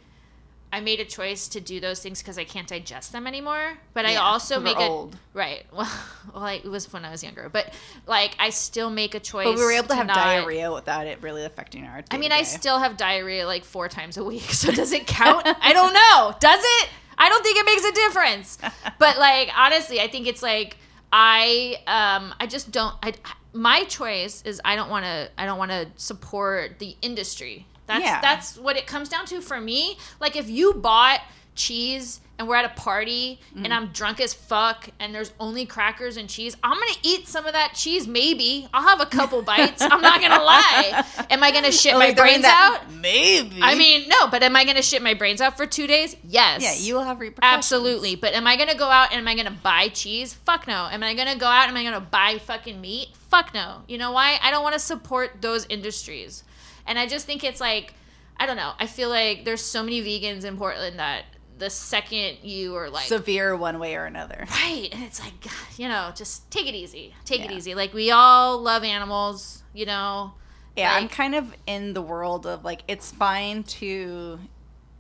[0.71, 3.79] I made a choice to do those things because I can't digest them anymore.
[3.95, 5.17] But I Yeah, also 'cause we're make a old.
[5.33, 5.65] right.
[5.73, 5.91] Well,
[6.35, 7.73] well, it was when I was younger, but
[8.07, 9.47] like I still make a choice.
[9.47, 12.05] But we were able to have not- diarrhea without it really affecting our.
[12.11, 15.47] I mean, I still have diarrhea like four times a week, so does it count?
[15.47, 16.37] I don't know.
[16.39, 16.91] Does it?
[17.17, 18.59] I don't think it makes a difference.
[18.99, 20.77] But like honestly, I think it's like
[21.11, 23.15] I um I just don't I
[23.59, 27.67] my choice is I don't want to I don't want to support the industry.
[27.87, 28.21] That's Yeah.
[28.21, 29.99] that's what it comes down to for me.
[30.21, 31.21] Like if you bought
[31.59, 33.65] cheese and we're at a party Mm.
[33.65, 37.47] and I'm drunk as fuck and there's only crackers and cheese, I'm gonna eat some
[37.47, 38.07] of that cheese.
[38.07, 39.83] Maybe I'll have a couple bites.
[39.83, 41.05] I'm not gonna lie.
[41.31, 42.93] Am I gonna shit my Like, brains that- out?
[42.95, 43.59] Maybe.
[43.61, 44.29] I mean, no.
[44.29, 46.15] But am I gonna shit my brains out for two days?
[46.23, 46.63] Yes.
[46.63, 47.57] yeah, you will have repercussions.
[47.57, 48.15] Absolutely.
[48.15, 50.33] But am I to go out and am I to buy cheese?
[50.35, 50.89] Fuck no.
[50.91, 53.09] Am I to go out and am I to buy fucking meat?
[53.31, 53.83] Fuck no.
[53.89, 54.39] You know why?
[54.43, 56.45] I don't want to support those industries.
[56.87, 57.95] And I just think it's like,
[58.41, 58.73] I don't know.
[58.79, 61.25] I feel like there's so many vegans in Portland that
[61.59, 64.47] the second you are like, Severe one way or another.
[64.51, 64.89] right.
[64.93, 65.35] And it's like,
[65.77, 67.15] you know, just take it easy.
[67.25, 67.75] Take it easy.
[67.75, 70.35] Like, we all love animals, you know.
[70.77, 74.39] Yeah, I'm kind of in the world of like it's fine to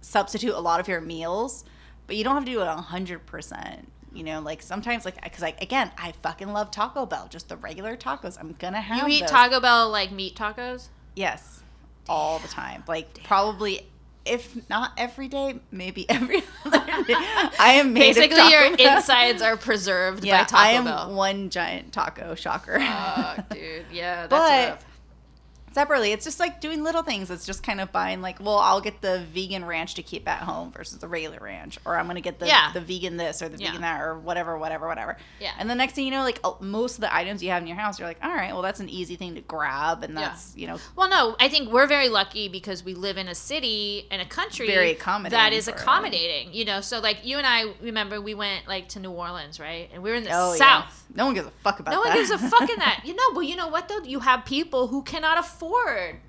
[0.00, 1.64] substitute a lot of your meals,
[2.08, 3.90] but you don't have to do it hundred percent.
[4.12, 7.56] You know, like sometimes, like because like again, I fucking love Taco Bell, just the
[7.56, 8.36] regular tacos.
[8.40, 9.06] I'm gonna have.
[9.06, 9.30] You eat those.
[9.30, 10.88] Taco Bell like meat tacos?
[11.14, 11.62] Yes,
[12.08, 12.82] all the time.
[12.88, 13.86] Like probably,
[14.24, 17.14] if not every day, maybe every other day.
[17.16, 18.96] I am made of Basically, your Bell.
[18.98, 21.14] insides are preserved Yeah, by Taco I am Bell.
[21.14, 22.78] one giant taco shocker.
[22.78, 23.86] Fuck, dude.
[23.92, 24.84] Yeah, that's But- rough.
[25.78, 28.80] Separately it's just like doing little things it's just kind of buying like well i'll
[28.80, 32.20] get the vegan ranch to keep at home versus the regular ranch or i'm gonna
[32.20, 32.72] get the, Yeah.
[32.72, 33.68] the vegan this or the Yeah.
[33.68, 35.52] vegan that or whatever whatever whatever Yeah.
[35.56, 37.68] and the next thing you know like uh, most of the items you have in
[37.68, 40.20] your house you're like all right well that's an easy thing to grab and Yeah.
[40.20, 43.34] that's you know Well, no, I think we're very lucky because we live in a
[43.36, 45.74] city and a country Very accommodating that is it.
[45.76, 46.52] accommodating.
[46.52, 49.88] You know, so like you and I remember we went like to New Orleans, right?
[49.92, 50.86] And we were in the oh South.
[50.86, 51.96] yeah no one gives a fuck about that.
[51.96, 53.02] No that one gives a fuck in that.
[53.08, 54.02] You know, but you know what though?
[54.02, 55.67] You have people who cannot afford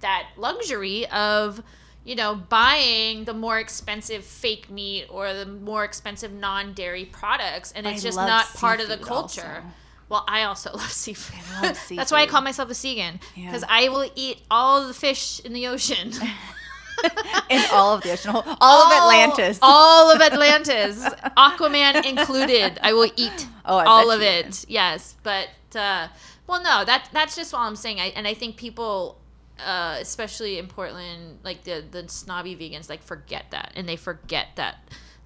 [0.02, 1.62] that luxury of,
[2.04, 7.86] you know, buying the more expensive fake meat or the more expensive non-dairy products, and
[7.88, 9.42] it's I just not part of the culture.
[9.64, 9.64] also.
[10.10, 11.40] Well, I also love seafood.
[11.64, 13.46] love That's why I call myself a seagan Yeah.
[13.48, 16.12] because I will eat all the fish in the ocean.
[17.50, 21.02] in all of the ocean all, all of atlantis All of Atlantis,
[21.38, 22.78] Aquaman included.
[22.82, 24.66] I will eat Oh, I all of it.
[24.68, 26.08] Yes, but uh,
[26.48, 28.00] well, no, that that's just all I'm saying.
[28.00, 29.19] I, and I think people,
[29.66, 34.48] uh, especially in Portland, like the the snobby vegans, like forget that, and they forget
[34.56, 34.78] that.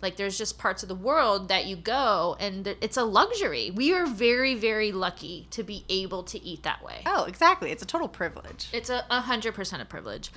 [0.02, 3.72] Like there's just parts of the world that you go and it's a luxury.
[3.72, 7.04] We are very very lucky to be able to eat that way.
[7.06, 10.30] oh exactly it's a total privilege It's a hundred percent a privilege,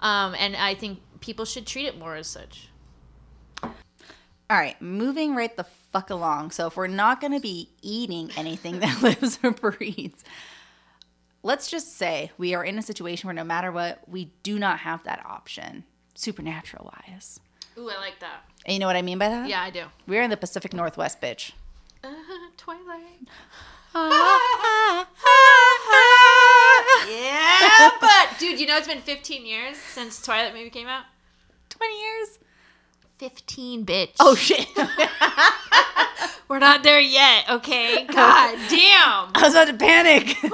[0.00, 2.68] um, and I think people should treat it more as such.
[3.62, 6.50] All right, moving right the fuck along.
[6.50, 10.22] So if we're not going to be eating anything that lives or breathes,
[11.44, 14.80] let's just say we are in a situation where no matter what, we do not
[14.80, 17.38] have that option, supernatural wise.
[17.78, 18.44] Ooh, I like that.
[18.64, 19.48] And you know what I mean by that?
[19.48, 19.84] Yeah, I do.
[20.06, 21.52] We're in the Pacific Northwest, bitch.
[22.02, 22.08] Uh,
[22.56, 23.28] Twilight.
[27.08, 31.04] yeah, but dude, you know it's been 15 years since Twilight movie came out.
[31.68, 32.38] 20 years?
[33.18, 34.14] 15, bitch.
[34.18, 34.66] Oh, shit.
[36.48, 37.44] We're not there yet.
[37.50, 39.30] Okay, god damn.
[39.34, 40.36] I was about to panic.
[40.42, 40.50] Woo!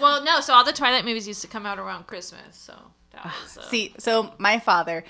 [0.00, 0.40] well, no.
[0.40, 2.56] So all the Twilight movies used to come out around Christmas.
[2.56, 2.74] So
[3.12, 3.58] that was.
[3.58, 5.04] Uh, See, so my father,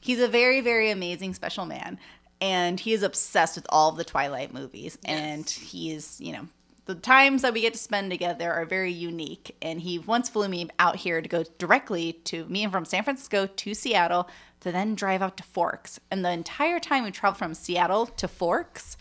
[0.00, 1.98] he's a very, very amazing special man,
[2.40, 4.98] and he is obsessed with all the Twilight movies.
[5.04, 6.48] And he's, you know,
[6.86, 9.56] the times that we get to spend together are very unique.
[9.62, 13.04] And he once flew me out here to go directly to me and from San
[13.04, 14.28] Francisco to Seattle
[14.60, 15.98] to then drive out to Forks.
[16.10, 18.96] And the entire time we traveled from Seattle to Forks,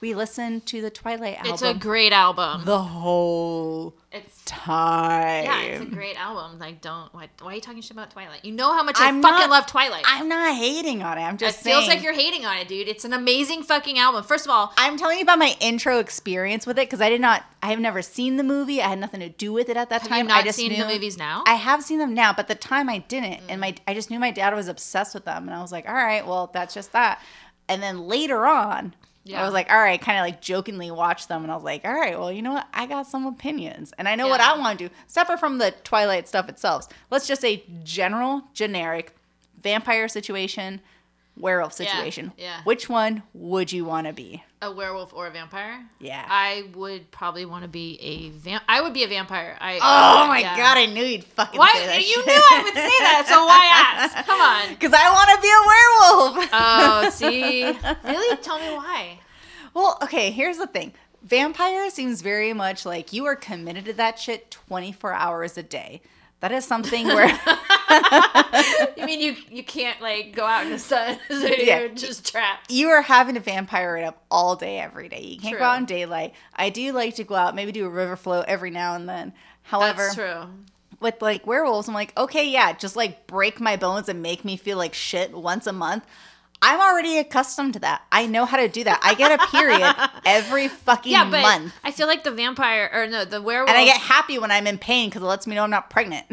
[0.00, 2.64] we listened to the Twilight album it's a great album.
[2.64, 5.44] the whole It's time.
[5.44, 6.58] yeah, it's a great album.
[6.58, 8.44] Like, don't why, why are you talking shit about Twilight?
[8.44, 10.04] You know how much I I'm fucking not- love Twilight.
[10.06, 11.22] I'm not hating on it.
[11.22, 11.54] I'm just.
[11.60, 12.86] it just feels like you're hating on it, dude.
[12.88, 14.22] It's an amazing fucking album.
[14.24, 17.20] First of all, I'm telling you about my intro experience with it because I did
[17.20, 17.44] not.
[17.62, 18.80] I have never seen the movie.
[18.80, 20.18] I had nothing to do with it at that have time.
[20.26, 21.42] you not I just seen knew, the movies now?
[21.46, 23.60] I have seen them now, but the time I didn't, and Mm.
[23.60, 25.94] my I just knew my dad was obsessed with them, and I was like, all
[25.94, 27.20] right, well, that's just that.
[27.68, 28.94] And then later on,
[29.28, 29.42] Yeah.
[29.42, 31.84] I was like, all right, kind of like jokingly watched them, and I was like,
[31.84, 32.66] all right, well, you know what?
[32.72, 35.72] I got some opinions, and I know what I want to do, separate from the
[35.84, 36.88] Twilight stuff itself.
[37.10, 39.14] Let's just say general, generic,
[39.60, 40.80] vampire situation,
[41.38, 42.32] werewolf situation.
[42.36, 42.62] yeah.
[42.64, 44.42] Which one would you want to be?
[44.60, 45.84] a werewolf or a vampire?
[46.00, 46.24] Yeah.
[46.28, 48.62] I would probably want to be a vamp.
[48.68, 49.56] I would be a vampire.
[49.60, 49.76] I.
[49.76, 50.56] Oh my yeah.
[50.56, 53.26] god, I knew you'd fucking Why say that you knew I would say that?
[53.28, 54.26] So why ask?
[54.26, 54.68] Come on.
[54.78, 56.48] Because I want to be a werewolf.
[56.52, 57.64] Oh, see,
[58.04, 58.36] really?
[58.38, 59.20] Tell me why.
[59.74, 60.92] well, okay, here's the thing.
[61.22, 66.00] Vampire seems very much like you are committed to that shit 24 hours a day.
[66.40, 67.26] That is something where
[68.96, 71.80] you mean you you can't like go out in the sun, so Yeah.
[71.80, 72.70] you're just trapped.
[72.70, 75.20] you are having a vampire right up all day, every day.
[75.22, 75.60] You can't True.
[75.60, 76.34] go out in daylight.
[76.54, 79.32] I do like to go out, maybe do a river float every now and then.
[79.62, 80.44] However, That's true.
[81.00, 84.56] with like werewolves, I'm like, okay, yeah, just like break my bones and make me
[84.56, 86.04] feel like shit once a month.
[86.60, 88.02] I'm already accustomed to that.
[88.10, 88.98] I know how to do that.
[89.04, 89.94] I get a period
[90.26, 91.72] every fucking Yeah, but month.
[91.84, 93.68] I feel like the vampire or no, the werewolf.
[93.70, 95.88] And I get happy when I'm in pain because it lets me know I'm not
[95.88, 96.26] pregnant.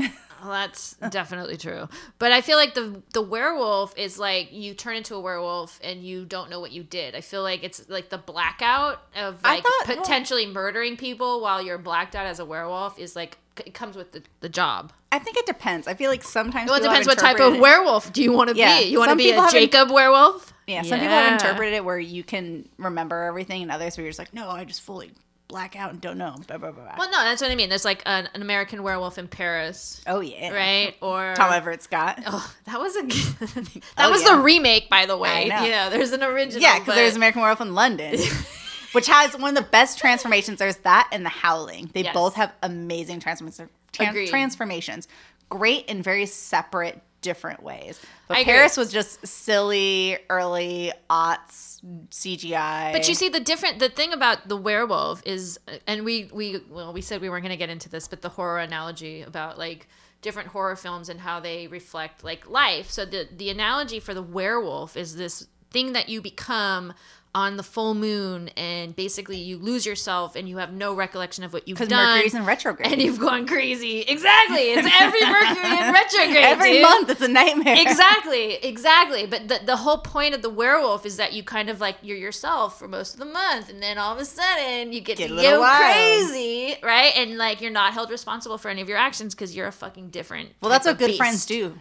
[0.46, 1.90] Well, that's definitely true.
[2.20, 6.04] But I feel like the the werewolf is like you turn into a werewolf and
[6.04, 7.16] you don't know what you did.
[7.16, 11.62] I feel like it's like the blackout of I like thought- potentially murdering people while
[11.62, 14.92] you're blacked out as a werewolf is like it comes with the, the job.
[15.12, 15.88] I think it depends.
[15.88, 18.56] I feel like sometimes Well, it depends what type of werewolf do you want to
[18.56, 18.88] Yeah, be.
[18.90, 20.54] You want to be a Jacob werewolf?
[20.68, 24.10] Yeah, some people have interpreted it where you can remember everything, and others where you're
[24.12, 25.12] just like, no, I just fully
[25.56, 26.36] black out and don't know.
[26.48, 26.96] Blah, blah, blah.
[26.98, 27.70] Well, no, that's what I mean.
[27.70, 30.96] There's like an, an American werewolf in Paris, oh yeah, right?
[31.02, 32.22] Or Tom Everett Scott.
[32.28, 34.36] Oh, that was a that Oh, was yeah.
[34.36, 35.50] the remake, by the way.
[35.50, 35.64] I know.
[35.66, 36.62] You know, there's an original.
[36.62, 38.20] yeah, because but- there's American Werewolf in London,
[38.92, 40.60] which has one of the best transformations.
[40.60, 41.92] There's that and The Howling.
[41.94, 42.14] They Yes.
[42.14, 43.70] both have amazing transformations.
[43.94, 45.08] Tran- transformations,
[45.48, 48.00] great in very separate, different ways.
[48.28, 48.54] But I agree.
[48.54, 52.94] Paris was just silly, early aughts CGI.
[52.94, 56.94] But you see the different the thing about the werewolf is and we we well
[56.94, 59.88] we said we weren't going to get into this but the horror analogy about like
[60.22, 62.92] different horror films and how they reflect like life.
[62.92, 66.94] So the the analogy for the werewolf is this thing that you become
[67.36, 71.52] on the full moon and basically you lose yourself and you have no recollection of
[71.54, 71.90] what you've done.
[71.90, 72.08] because.
[72.16, 72.92] Mercury's in retrograde.
[72.94, 74.00] and you've gone crazy.
[74.08, 74.72] Exactly.
[74.72, 76.44] It's every Mercury in retrograde.
[76.46, 76.82] Every dude.
[76.84, 77.76] month, it's a nightmare.
[77.78, 81.82] exactly exactly but the, the whole point of the werewolf is that you kind of
[81.82, 85.02] like you're yourself for most of the month and then all of a sudden you
[85.02, 85.82] get, Get to go wild.
[85.82, 89.68] crazy right and like you're not held responsible for any of your actions because you're
[89.68, 91.78] a fucking different Well, that's what good friends do.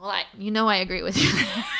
[0.00, 1.30] Well I, you know i agree with you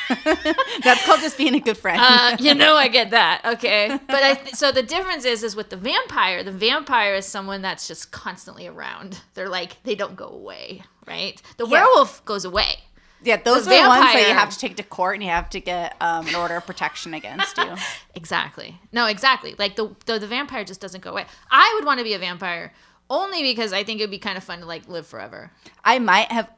[0.83, 1.99] That's called just being a good friend.
[2.01, 5.55] uh, you know i get that okay but i th- so the difference is is
[5.55, 10.15] with the vampire the vampire is someone that's just constantly around they're like they don't
[10.15, 11.71] go away right the Yeah.
[11.71, 12.77] werewolf goes away
[13.21, 15.29] yeah, those the are the ones that you have to take to court and you
[15.29, 17.75] have to get um, an order of protection against you.
[18.15, 18.79] Exactly.
[18.93, 19.55] No, exactly.
[19.59, 21.25] Like the, the the vampire just doesn't go away.
[21.51, 22.71] I would want to be a vampire
[23.09, 25.51] only because I think it'd be kind of fun to like live forever.
[25.83, 26.49] I might have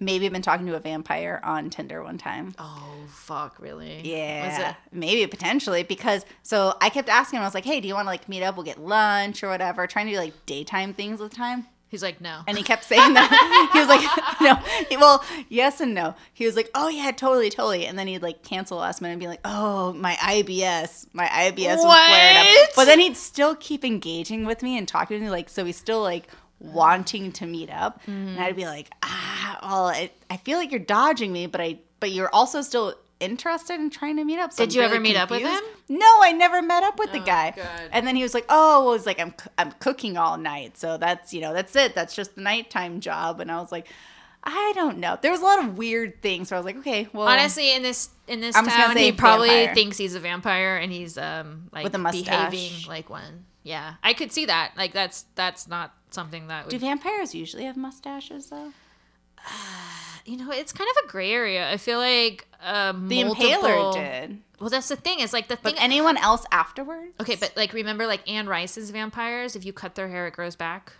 [0.00, 2.54] maybe I've been talking to a vampire on Tinder one time.
[2.58, 4.00] Oh fuck, really?
[4.04, 4.76] Yeah, Was it?
[4.92, 7.42] maybe potentially because so I kept asking him.
[7.42, 8.56] I was like, "Hey, do you want to like meet up?
[8.56, 12.20] We'll get lunch or whatever." Trying to do like daytime things with time, He's like,
[12.20, 12.40] no.
[12.46, 13.70] and he kept saying that.
[13.72, 14.56] he was like, "No."
[14.90, 16.14] He- well, yes and no.
[16.34, 19.20] He was like, "Oh yeah, totally, totally," and then he'd like cancel last minute and
[19.20, 23.84] be like, "Oh, my IBS, my IBS was flared up." But then he'd still keep
[23.84, 25.64] engaging with me and talking to me, like so.
[25.64, 26.28] He's still like
[26.60, 28.28] wanting to meet up, Mm-hmm.
[28.28, 31.78] and I'd be like, "Ah, well, I, I feel like you're dodging me, but I,
[32.00, 34.92] but you're also still." interested in trying to meet up so Did I'm you ever
[34.92, 35.60] really meet up with him?
[35.88, 37.66] no i never met up with the Oh, guy good.
[37.90, 40.98] and then he was like oh well it's like i'm i'm cooking all night so
[40.98, 43.88] that's you know that's it that's just the nighttime job and i was like
[44.44, 45.18] I don't know.
[45.20, 46.48] There was a lot of weird things.
[46.48, 49.48] So I was like, okay, well, Honestly, in this in this I'm town, he probably
[49.48, 49.74] vampire.
[49.74, 52.52] thinks he's a vampire and he's um like With a mustache.
[52.52, 53.46] behaving like one.
[53.64, 54.74] Yeah, I could see that.
[54.76, 58.72] Like that's that's not something that would do vampires usually have mustaches though?
[60.26, 61.70] you know it's kind of a gray area.
[61.70, 65.20] I feel like um, The multiple- Impaler did, Well, that's the thing.
[65.20, 65.82] Is like the but thing.
[65.82, 67.12] anyone else afterwards?
[67.20, 70.56] Okay, but like remember like Anne Rice's vampires, if you cut their hair it grows
[70.56, 70.92] back,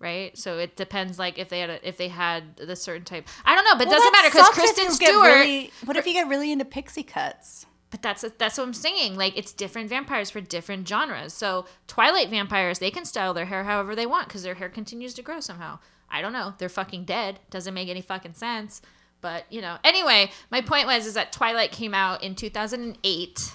[0.00, 0.36] right?
[0.36, 3.28] So it depends like if they had a, if they had the certain type.
[3.44, 6.28] I don't know, but it doesn't matter if Kristen Stewart really- what if you get
[6.28, 7.66] really into pixie cuts?
[7.94, 9.14] But that's that's what I'm saying.
[9.14, 11.32] Like it's different vampires for different genres.
[11.32, 15.14] So Twilight vampires, they can style their hair however they want cuz their hair continues
[15.14, 15.78] to grow somehow.
[16.10, 16.54] I don't know.
[16.58, 17.38] They're fucking dead.
[17.50, 18.82] Doesn't make any fucking sense.
[19.20, 19.78] But, you know.
[19.84, 23.52] Anyway, my point was is that Twilight came out in 2008.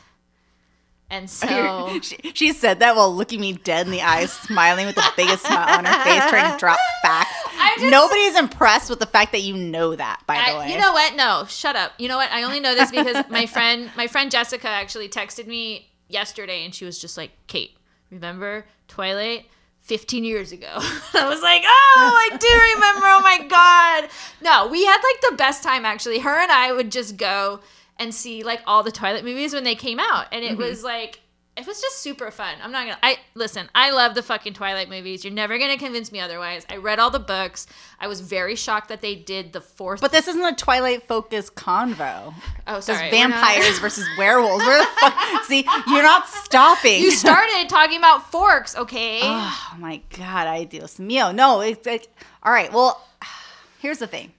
[1.12, 4.96] And so she, she said that while looking me dead in the eyes, smiling with
[4.96, 7.34] the biggest smile on her face, trying to drop facts.
[7.58, 10.22] I just- Nobody's impressed with the fact that you know that.
[10.28, 11.16] By the way, you know what?
[11.16, 11.94] No, shut up.
[11.98, 12.32] You know what?
[12.32, 16.74] I only know this because my friend, my friend Jessica, actually texted me yesterday, and
[16.76, 17.72] she was just like, "Kate,
[18.12, 19.46] remember Twilight?
[19.82, 23.08] 15 years ago." I was like, "Oh, I do remember.
[23.08, 24.10] Oh my god!"
[24.42, 25.86] No, we had like the best time.
[25.86, 27.62] Actually, her and I would just go
[28.00, 30.62] and see like all the Twilight movies when they came out, and it mm-hmm.
[30.62, 31.22] was like.
[31.58, 32.56] It was just super fun.
[32.64, 33.00] I'm not gonna.
[33.04, 33.68] I listen.
[33.76, 35.26] I love the fucking Twilight movies.
[35.26, 36.66] You're never gonna convince me otherwise.
[36.70, 37.68] I read all the books.
[38.00, 41.56] I was very shocked that they did the fourth But this isn't a Twilight focused
[41.56, 42.34] convo.
[42.66, 43.12] Oh, sorry.
[43.12, 44.64] vampires versus werewolves.
[44.64, 45.44] Where the fuck?
[45.46, 47.02] See, you're not stopping.
[47.02, 49.20] You started talking about forks, okay?
[49.22, 51.36] Oh my god, I Dios mío.
[51.36, 52.08] No, it's like
[52.42, 52.72] all right.
[52.72, 53.06] Well,
[53.80, 54.32] here's the thing.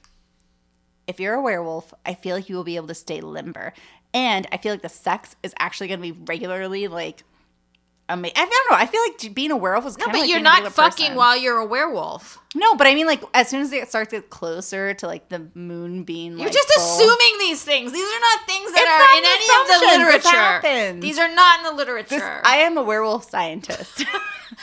[1.11, 3.73] If you're a werewolf, I feel like you will be able to stay limber.
[4.15, 7.23] And I feel like the sex is actually going to be regularly like
[8.09, 8.37] amazing.
[8.37, 8.77] I don't know.
[8.77, 11.05] I feel like being a werewolf is No, kind of but like you're not fucking
[11.07, 11.17] person.
[11.17, 12.40] while you're a werewolf.
[12.55, 15.29] No, but I mean, like as soon as it starts to get closer to like
[15.29, 17.93] the moon being, You're like, just full- assuming these things.
[17.93, 19.81] These are not things that It's are in any of the.
[19.81, 21.01] This literature.
[21.01, 22.41] These are not in the This, literature.
[22.45, 24.05] I am a werewolf scientist.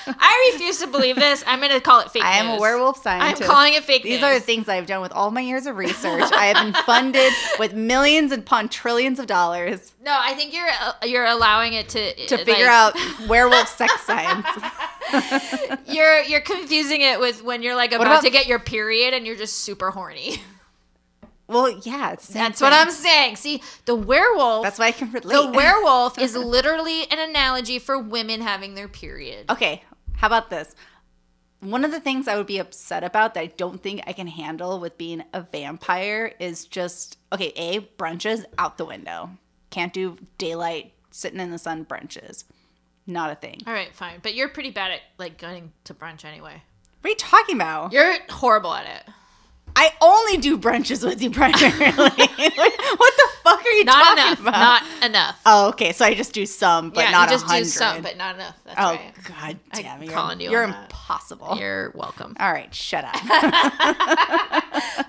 [0.05, 1.45] I refuse to believe this.
[1.47, 3.41] I'm going to call it fake I am a werewolf scientist.
[3.43, 4.23] I'm calling it fake These news.
[4.23, 6.29] are the things I've done with all my years of research.
[6.33, 10.69] I have been funded with millions and upon trillions of dollars no, I think you're
[10.69, 12.95] uh, you're allowing it to to like, figure out
[13.27, 14.47] werewolf sex science.
[15.87, 19.25] You're you're confusing it with when you're like about, about- to get your period and
[19.25, 20.41] you're just super horny.
[21.47, 22.73] Well, yeah, it's the same That's what.
[22.73, 23.37] I'm saying.
[23.37, 24.63] See, the werewolf.
[24.63, 25.33] That's why I can relate.
[25.33, 29.49] the werewolf is literally an analogy for women having their period.
[29.49, 29.81] Okay,
[30.17, 30.75] how about this?
[31.61, 34.27] One of the things I would be upset about that I don't think I can
[34.27, 39.29] handle with being a vampire is just okay, A, brunches out the window.
[39.69, 42.43] Can't do daylight, sitting in the sun brunches.
[43.07, 43.61] Not a thing.
[43.65, 44.19] All right, fine.
[44.21, 46.61] But you're pretty bad at like going to brunch anyway.
[47.01, 47.93] What are you talking about?
[47.93, 49.13] You're horrible at it.
[49.75, 51.69] I only do brunches with you primarily.
[51.95, 54.39] what the fuck are you Not talking enough.
[54.39, 54.51] about?
[54.51, 55.41] Not enough.
[55.45, 55.91] oh, okay.
[55.93, 58.35] So I just do some, but yeah, not you a just do some, but not
[58.35, 58.57] enough.
[58.65, 59.13] That's oh right.
[59.27, 60.09] god damn it!
[60.09, 60.83] calling You're, you you're on that.
[60.85, 61.57] impossible.
[61.59, 62.35] You're welcome.
[62.39, 63.13] All right, shut up.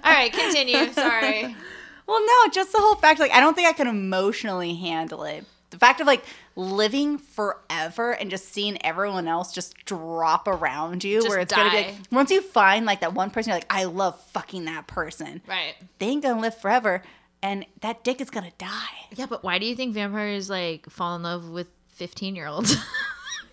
[0.04, 0.92] All right, continue.
[0.92, 1.56] Sorry.
[2.06, 5.44] Well, no, just the whole fact, like, I don't think I can emotionally handle it.
[5.70, 6.24] The fact of like
[6.56, 11.70] living forever and just seeing everyone else just drop around you, Just where it's gonna
[11.70, 14.86] be like, once you find like that one person, you're like, I love fucking that
[14.86, 15.42] person.
[15.46, 15.74] Right.
[15.98, 17.02] They ain't gonna live forever,
[17.42, 19.08] and that dick is gonna die.
[19.14, 22.74] Yeah, but why do you think vampires like fall in love with 15 year olds?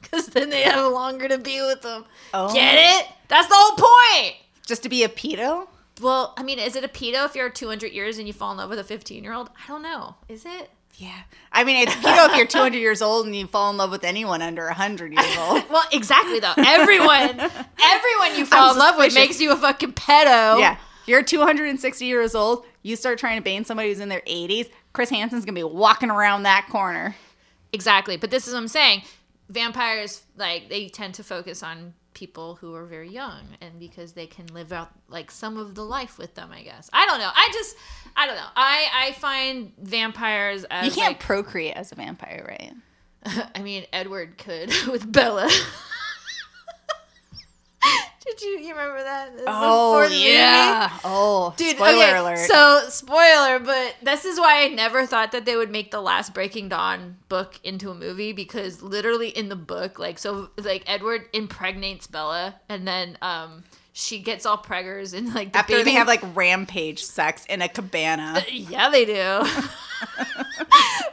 [0.02, 2.06] Because then they have longer to be with them.
[2.34, 2.54] Oh.
[2.54, 3.08] Get it?
[3.28, 4.36] That's the whole point.
[4.66, 5.68] Just to be a pedo?
[6.02, 8.58] Well, I mean, is it a pedo if you're 200 years and you fall in
[8.58, 9.50] love with a 15 year old?
[9.64, 10.16] I don't know.
[10.28, 10.70] Is it?
[10.98, 11.22] Yeah.
[11.52, 14.04] I mean, it's pedo if you're 200 years old and you fall in love with
[14.04, 15.64] anyone under 100 years old.
[15.70, 16.54] Well, exactly though.
[16.58, 17.40] Everyone,
[17.82, 20.60] everyone you fall I'm in love with makes you a fucking pedo.
[20.60, 20.78] Yeah.
[21.06, 22.66] You're 260 years old.
[22.82, 24.70] You start trying to bang somebody who's in their 80s.
[24.94, 27.16] Chris Hansen's gonna be walking around that corner.
[27.74, 28.18] Exactly.
[28.18, 29.04] But this is what I'm saying.
[29.50, 34.26] Vampires, like, they tend to focus on people who are very young and because they
[34.26, 37.30] can live out like some of the life with them i guess i don't know
[37.36, 37.76] i just
[38.16, 42.46] i don't know i i find vampires as You can't like procreate as a vampire,
[42.48, 42.74] right?
[43.56, 45.50] I mean, Edward could with Bella.
[48.38, 49.32] Did you you remember that?
[49.32, 50.26] This is the fourth movie.
[51.04, 52.38] Oh, Dude, spoiler okay, alert.
[52.40, 56.34] So spoiler, but this is why I never thought that they would make the last
[56.34, 61.26] Breaking Dawn book into a movie because literally in the book, like so like Edward
[61.34, 63.64] impregnates Bella and then um
[63.98, 67.62] she gets all preggers and like the After baby they have like rampage sex in
[67.62, 68.44] a cabana.
[68.52, 69.14] Yeah, they do.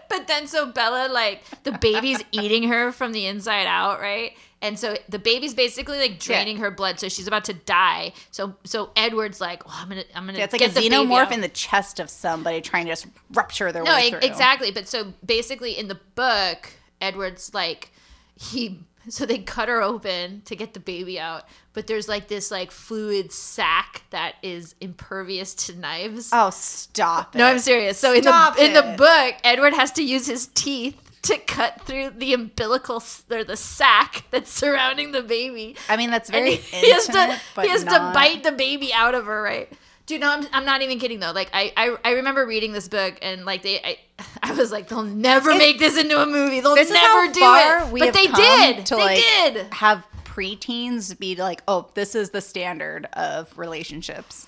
[0.09, 4.33] but then so Bella like the baby's eating her from the inside out, right?
[4.63, 8.13] And so the baby's basically like draining her blood, so she's about to die.
[8.31, 11.33] So so Edward's like, "Oh, I'm gonna, I'm gonna Yeah, it's like get a xenomorph
[11.33, 14.21] in the chest of somebody trying to just rupture their No, way through.
[14.21, 14.71] exactly.
[14.71, 17.91] But so basically, in the book, Edward's like
[18.37, 18.79] he.
[19.09, 22.71] So they cut her open to get the baby out, but there's like this like
[22.71, 26.31] fluid sac that is impervious to knives.
[26.33, 27.39] Oh, stop it.
[27.39, 27.99] No, I'm serious.
[27.99, 31.81] So in Stop the in the book, Edward has to use his teeth to cut
[31.83, 35.77] through the umbilical s- or the sac that's surrounding the baby.
[35.89, 38.53] I mean, that's And very he, he has to he has not- to bite the
[38.53, 39.73] baby out of her, right?
[40.05, 41.31] Dude, no, I'm, I'm not even kidding though.
[41.31, 43.99] Like I, I I remember reading this book and like they I,
[44.43, 46.61] I was like they'll never It's- make this into a movie.
[46.61, 47.99] They'll never do it.
[48.01, 48.87] but they did.
[48.87, 49.73] to they like did.
[49.75, 54.47] have preteens be like, oh, this is the standard of relationships.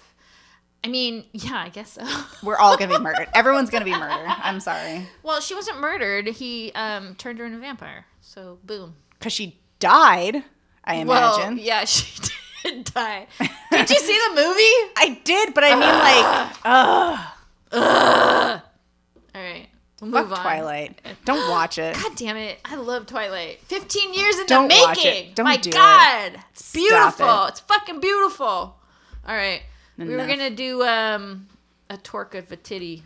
[0.85, 2.03] I mean, yeah, I guess so.
[2.47, 3.27] We're all gonna be murdered.
[3.33, 4.27] Everyone's gonna be murdered.
[4.29, 6.29] I'm sorry, well, she wasn't murdered.
[6.29, 8.05] He um turned her into a vampire.
[8.21, 8.95] So boom.
[9.19, 10.45] because she died.
[10.85, 11.07] I imagine.
[11.09, 12.21] Well, yeah, she
[12.63, 13.27] did die.
[13.71, 14.93] Did you see the movie?
[14.97, 16.57] I did, but I mean, like,
[17.73, 18.61] ugh,
[19.35, 19.67] All right,
[20.01, 20.43] we'll fuck on.
[20.45, 21.01] Twilight.
[21.25, 21.95] Don't watch it.
[21.97, 22.59] God damn it!
[22.65, 23.61] I love Twilight.
[23.63, 25.31] Fifteen years in Don't the watch making.
[25.31, 25.35] it.
[25.35, 25.75] Don't My do it.
[25.75, 26.75] God, it's Stop
[27.19, 27.45] beautiful.
[27.45, 27.49] it.
[27.49, 28.47] It's fucking beautiful.
[28.47, 29.63] All right,
[29.97, 31.49] we were gonna do um
[31.91, 33.03] a torque of a titty.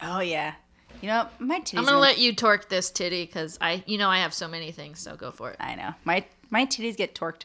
[0.00, 0.54] Oh yeah.
[1.00, 1.78] You know my titties.
[1.78, 4.70] I'm gonna let you torque this titty because I, you know, I have so many
[4.72, 4.98] things.
[4.98, 5.56] So go for it.
[5.60, 7.44] I know my my titties get torqued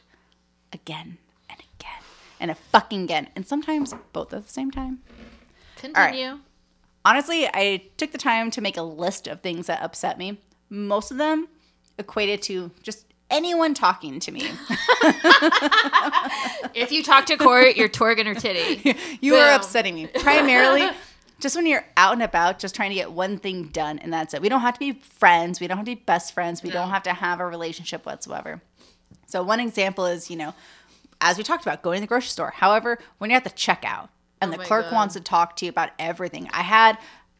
[0.72, 1.18] again
[1.48, 2.02] and again
[2.40, 5.00] and a fucking again, and sometimes both at the same time.
[5.76, 6.40] Continue.
[7.04, 10.40] Honestly, I took the time to make a list of things that upset me.
[10.68, 11.48] Most of them
[11.98, 14.50] equated to just anyone talking to me.
[16.74, 18.94] If you talk to Court, you're torquing her titty.
[19.20, 20.08] you are upsetting me.
[20.08, 20.88] Primarily,
[21.40, 24.34] just when you're out and about, just trying to get one thing done, and that's
[24.34, 24.42] it.
[24.42, 25.58] We don't have to be friends.
[25.58, 26.62] We don't have to be best friends.
[26.62, 28.60] We don't have to have a relationship whatsoever.
[29.26, 30.54] So one example is, you know,
[31.20, 32.52] as we talked about, going to the grocery store.
[32.54, 34.08] However, when you're at the checkout
[34.40, 34.94] and Oh the clerk God.
[34.94, 36.48] wants to talk to you about everything.
[36.52, 36.98] I had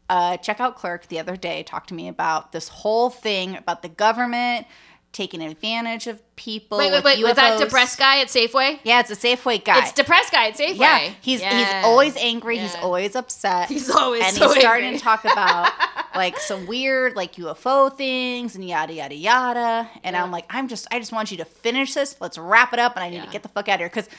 [0.09, 3.89] a checkout clerk the other day talk to me about this whole thing about the
[3.89, 4.65] government
[5.11, 6.77] taking advantage of people.
[6.77, 7.23] Wait, wait, wait.
[7.23, 8.79] Was that depressed guy at Safeway?
[8.83, 9.79] Yeah, it's a Safeway guy.
[9.79, 10.77] It's depressed guy at Safeway.
[10.77, 12.57] Yeah, he's he's always angry.
[12.57, 13.69] He's always upset.
[13.77, 14.99] He's always and so he's starting angry.
[14.99, 15.71] to talk about
[16.15, 19.89] like some weird like UFO things and yada yada yada.
[20.03, 22.15] And I'm like, I'm just I just want you to finish this.
[22.21, 24.09] Let's wrap it up, and I need to get the fuck out of here because.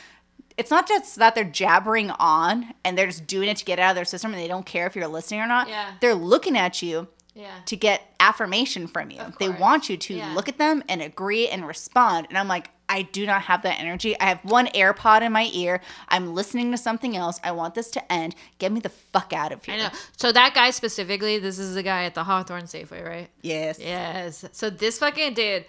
[0.56, 3.90] It's not just that they're jabbering on and they're just doing it to get out
[3.90, 5.68] of their system and they don't care if you're listening or not.
[5.68, 5.92] Yeah.
[6.00, 7.06] They're looking at you
[7.38, 7.50] Yeah.
[7.66, 9.20] to get affirmation from you.
[9.38, 10.34] They want you to Yeah.
[10.34, 12.26] look at them and agree and respond.
[12.28, 14.18] And I'm like, I do not have that energy.
[14.18, 15.80] I have one AirPod in my ear.
[16.08, 17.38] I'm listening to something else.
[17.44, 18.34] I want this to end.
[18.58, 19.74] Get me the fuck out of here.
[19.74, 19.88] I know.
[20.16, 23.28] So that guy specifically, this is the guy at the Hawthorne Safeway, right?
[23.42, 23.78] Yes.
[23.78, 24.44] Yes.
[24.52, 25.66] So this fucking dude,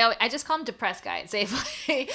[0.00, 2.08] I I just call him depressed guy at Safeway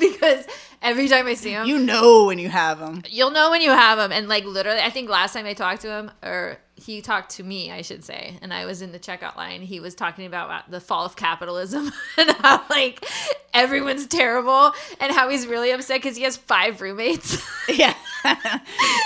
[0.00, 0.46] because
[0.82, 3.02] every time I see him, You know when you have him.
[3.08, 4.12] you'll know when you have him.
[4.12, 7.42] And like literally, I think last time I talked to him, or he talked to
[7.44, 9.62] me, I should say, and I was in the checkout line.
[9.62, 13.04] He was talking about the fall of capitalism and how like
[13.52, 17.42] everyone's terrible and how he's really upset because he has five roommates.
[17.68, 17.93] Yeah.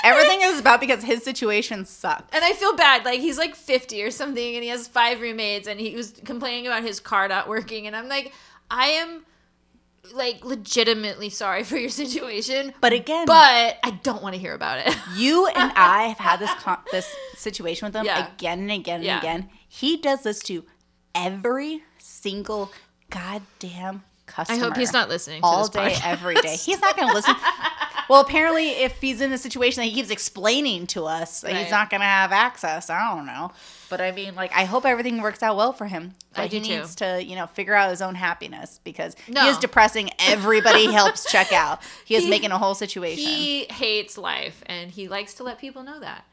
[0.04, 2.34] Everything is about because his situation sucks.
[2.34, 3.04] And I feel bad.
[3.04, 6.66] Like he's like 50 or something and he has five roommates and he was complaining
[6.66, 7.86] about his car not working.
[7.86, 8.32] And I'm like,
[8.70, 9.24] I am
[10.14, 12.72] like legitimately sorry for your situation.
[12.80, 14.96] But again, But I don't want to hear about it.
[15.16, 18.28] you and I have had this con- this situation with him Yeah.
[18.34, 19.18] again and again and Yeah.
[19.18, 19.48] again.
[19.68, 20.64] He does this to
[21.14, 22.72] every single
[23.10, 24.58] goddamn customer.
[24.58, 26.06] I hope he's not listening to all this day, podcast.
[26.06, 26.56] every day.
[26.56, 27.34] He's not going to listen.
[28.08, 31.56] well, apparently, if he's in a situation that he keeps explaining to us, Right.
[31.56, 32.90] he's not going to have access.
[32.90, 33.52] I don't know,
[33.90, 36.14] but I mean, like, I hope everything works out well for him.
[36.34, 36.68] But I he too.
[36.76, 39.42] needs to, you know, figure out his own happiness because No.
[39.42, 40.10] he is depressing.
[40.18, 41.80] Everybody he helps check out.
[42.04, 43.24] He is He- making a whole situation.
[43.28, 46.24] He hates life and he likes to let people know that.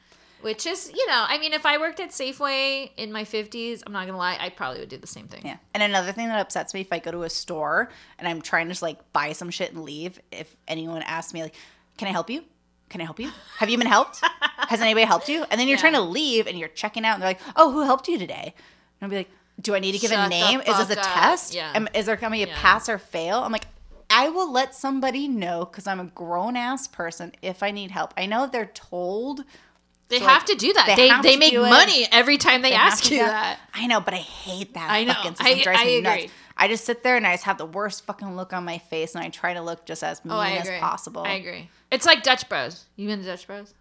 [0.46, 3.92] Which is, you know, I mean, if I worked at Safeway in my 50s, I'm
[3.92, 5.42] not going to lie, I probably would do the same thing.
[5.44, 5.58] Yeah.
[5.74, 7.90] And another thing that upsets me if I go to a store
[8.20, 11.42] and I'm trying to just like buy some shit and leave, if anyone asks me
[11.42, 11.56] like,
[11.98, 12.44] "Can I help you?
[12.90, 13.32] Can I help you?
[13.58, 14.22] Have you been helped?
[14.70, 15.82] Has anybody helped you?" And then you're Yeah.
[15.82, 18.54] trying to leave and you're checking out and they're like, "Oh, who helped you today?"
[18.54, 20.62] And I'll be like, "Do I need to give Shut a name?
[20.62, 21.08] Is this a up.
[21.08, 21.56] test?
[21.56, 21.72] Yeah.
[21.74, 22.62] Am, is there going to be a Yeah.
[22.62, 23.66] pass or fail?" I'm like,
[24.12, 28.14] "I will let somebody know because I'm a grown ass person if I need help.
[28.16, 29.44] I know they're told."
[30.08, 30.86] They So, have like, to do that.
[30.88, 31.70] they They, they, make do it.
[31.70, 33.60] money every time they, They ask you that.
[33.74, 35.14] I know, but I hate that I know.
[35.14, 35.60] fucking system.
[35.60, 36.16] I- drives I me nuts.
[36.24, 36.32] agree.
[36.58, 39.14] I just sit there and I just have the worst fucking look on my face,
[39.16, 41.24] and I try to look just as mean Oh, as possible.
[41.24, 41.70] I agree.
[41.92, 42.86] It's like Dutch Bros.
[42.96, 43.74] You been to Dutch Bros?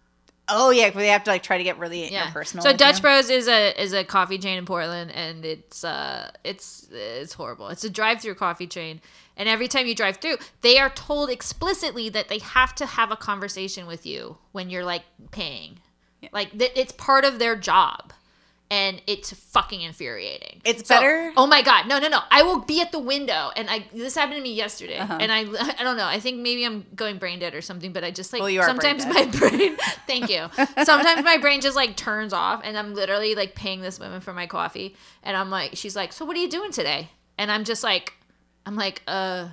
[0.49, 2.29] Oh yeah, but they have to like try to get really Yeah.
[2.31, 2.63] personal.
[2.63, 3.01] So Dutch you.
[3.03, 7.69] Bros is a is a coffee chain in Portland, and it's uh it's it's horrible.
[7.69, 8.99] It's a drive through coffee chain,
[9.37, 13.09] and every time you drive through, they are told explicitly that they have to have
[13.09, 15.79] a conversation with you when you're like paying,
[16.31, 18.11] like th- it's part of their job.
[18.71, 20.59] And it's fucking infuriating.
[20.65, 22.21] It's So- better- Oh my god, no, no, no!
[22.31, 25.19] I will be at the window, and I this happened to me yesterday, Uh-huh.
[25.21, 25.41] and I
[25.79, 26.07] I don't know.
[26.07, 28.61] I think maybe I'm going brain dead or something, but I just like Well, you
[28.61, 29.13] are brain sometimes dead.
[29.13, 30.49] my brain thank you
[30.83, 34.33] sometimes my brain just like turns off and i'm literally like paying this woman for
[34.33, 37.63] my coffee and i'm like she's like so what are you doing today and i'm
[37.63, 38.13] just like
[38.65, 39.47] i'm like uh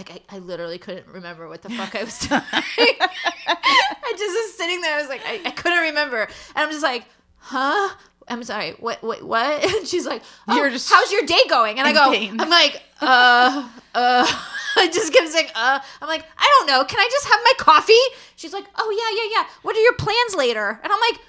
[0.00, 2.40] like I, I literally couldn't remember what the fuck I was doing.
[2.56, 4.96] I just was sitting there.
[4.96, 7.04] I was like, I, I couldn't remember, and I'm just like,
[7.36, 7.94] huh?
[8.28, 8.72] I'm sorry.
[8.72, 9.02] What?
[9.02, 9.22] What?
[9.22, 9.64] What?
[9.76, 11.78] And she's like, oh, You're just how's your day going?
[11.78, 12.40] And I go, pain.
[12.40, 14.26] I'm like, uh, uh.
[14.76, 15.80] I just kept saying, uh.
[16.00, 16.84] I'm like, I don't know.
[16.84, 17.92] Can I just have my coffee?
[18.36, 19.48] She's like, oh yeah, yeah, yeah.
[19.62, 20.80] What are your plans later?
[20.82, 21.20] And I'm like.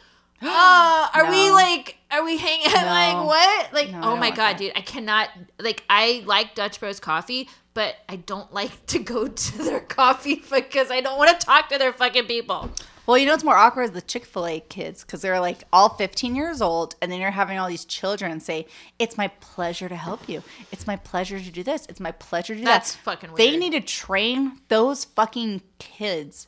[0.41, 2.67] Uh, are we like, are we hanging?
[2.73, 3.73] Like what?
[3.73, 4.57] Like, No, oh my god, that.
[4.57, 5.29] dude, I cannot.
[5.59, 10.35] Like, I like Dutch Bros coffee, but I don't like to go to their coffee
[10.51, 12.69] because I don't want to talk to their fucking people.
[13.07, 15.63] Well, you know what's more awkward is the Chick Fil A kids because they're like
[15.73, 18.67] all 15 years old, and then you're having all these children say,
[18.99, 20.43] "It's my pleasure to help you.
[20.71, 21.85] It's my pleasure to do this.
[21.89, 26.47] It's my pleasure to do That's that." fucking They need to train those fucking kids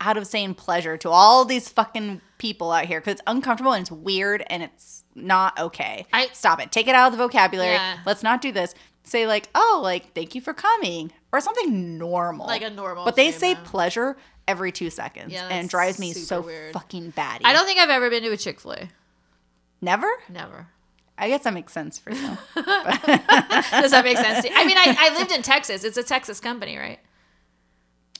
[0.00, 3.82] out of saying pleasure to all these fucking people out here because it's uncomfortable and
[3.82, 6.06] it's weird and it's not okay.
[6.12, 6.70] I- stop it.
[6.70, 7.72] Take it out of the vocabulary.
[7.72, 7.98] Yeah.
[8.06, 8.74] Let's not do this.
[9.04, 13.16] Say like, "Oh, like thank you for coming," or something normal, Like a normal But
[13.16, 16.74] they say pleasure every two seconds, Yeah, and it drives me so weird.
[16.74, 17.44] fucking batty.
[17.46, 18.88] I don't think I've ever been to a Chick Fil A.
[19.80, 20.10] Never.
[20.28, 20.66] Never.
[21.16, 22.18] I guess that makes sense for you.
[22.54, 24.42] Does that make sense?
[24.42, 24.54] to you?
[24.56, 25.84] I mean, I, I lived in Texas.
[25.84, 26.98] It's a Texas company, right?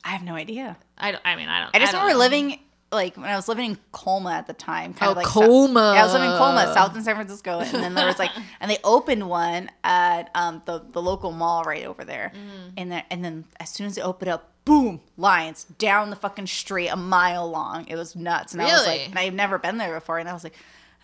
[0.04, 0.76] I have no idea.
[0.96, 1.74] I, don't- I mean, I don't.
[1.74, 2.24] I just don't remember know.
[2.24, 4.94] living like when I was living in Colma at the time.
[4.94, 5.92] Kind Oh, of like Colma.
[5.94, 8.30] yeah, I was living in Colma, south in San Francisco, and then there was like,
[8.60, 12.72] and they opened one at um, the the local mall right over there, Mm.
[12.78, 16.46] and then and then as soon as it opened up, boom, lines down the fucking
[16.46, 17.86] street, a mile long.
[17.88, 20.32] It was nuts, and I was like, and I've never been there before, and I
[20.32, 20.54] was like.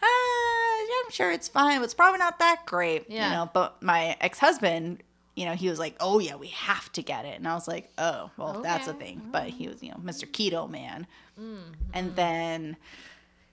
[0.03, 3.07] Ah, yeah, I'm sure it's fine, but it's probably not that great.
[3.09, 3.25] Yeah.
[3.31, 5.03] You know, but my ex husband,
[5.37, 7.67] you know, he was like, "Oh yeah, we have to get it," and I was
[7.67, 9.07] like, "Oh, well, that's a Okay.
[9.07, 9.51] thing." But mm.
[9.51, 10.31] he was, you know, Mr.
[10.31, 11.07] Keto man,
[11.41, 11.73] mm-hmm.
[11.93, 12.77] and then,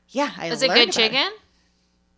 [0.09, 0.91] yeah, I Is it good about it.
[0.93, 1.31] chicken?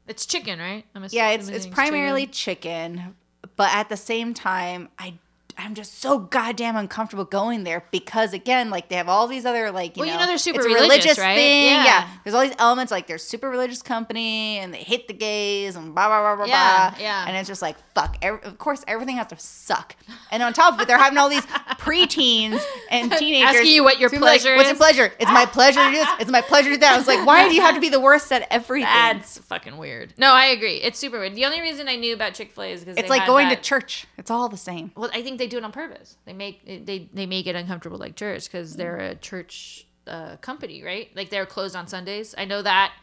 [0.07, 0.85] It's chicken, right?
[0.93, 3.15] I'm Yeah, it's it's primarily chicken,
[3.55, 5.13] but at the same time, I
[5.57, 9.71] I'm just so goddamn uncomfortable going there because again, like they have all these other
[9.71, 11.35] like you Well, know, you know they're super it's a religious, right?
[11.35, 11.65] thing.
[11.67, 11.83] Yeah.
[11.85, 12.07] Yeah.
[12.23, 15.93] there's all these elements like they're super religious company and they hate the gays and
[15.93, 16.99] blah blah blah blah Yeah, blah.
[16.99, 17.25] yeah.
[17.27, 18.17] and it's just like fuck.
[18.21, 19.95] Every, of course, everything has to suck,
[20.31, 21.45] and on top of it, they're having all these
[21.83, 25.11] preteens and teenagers Asking you what your be like, pleasure What's your pleasure?
[25.19, 26.07] It's my pleasure to do this.
[26.19, 26.93] It's my pleasure to do that.
[26.93, 28.85] I was like, why do you have to be the worst at everything?
[28.85, 30.13] That's fucking weird.
[30.17, 30.75] No, I agree.
[30.77, 31.35] It's super weird.
[31.35, 33.55] The only reason I knew about Chick Fil A is because it's like going to
[33.55, 34.05] church.
[34.17, 34.91] It's all the same.
[34.95, 36.17] Well, I think they do it on purpose.
[36.25, 40.83] They make they they make it uncomfortable like church because they're a church uh, company,
[40.83, 41.09] right?
[41.15, 42.33] Like they're closed on Sundays.
[42.37, 42.93] I know that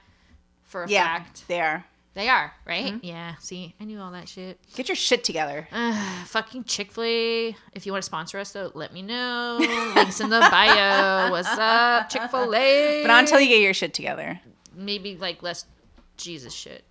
[0.64, 1.44] for a Yeah, fact.
[1.48, 1.84] they are.
[2.14, 2.94] They are right.
[3.02, 3.34] Yeah.
[3.38, 4.58] See, I knew all that shit.
[4.74, 5.68] Get your shit together.
[5.70, 7.56] Uh, fucking Chick Fil A.
[7.72, 9.58] If you want to sponsor us, though, let me know.
[9.94, 11.30] Links in the bio.
[11.30, 13.02] What's up, Chick Fil A?
[13.02, 14.40] But not until you get your shit together.
[14.74, 15.66] maybe like less
[16.16, 16.84] Jesus shit.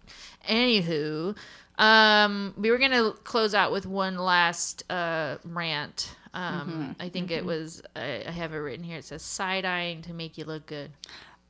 [0.47, 1.35] Anywho,
[1.79, 6.15] um, we were gonna close out with one last uh, rant.
[6.33, 8.97] Um, I think it was I, I have it written here.
[8.97, 10.91] It says side eyeing to make you look good.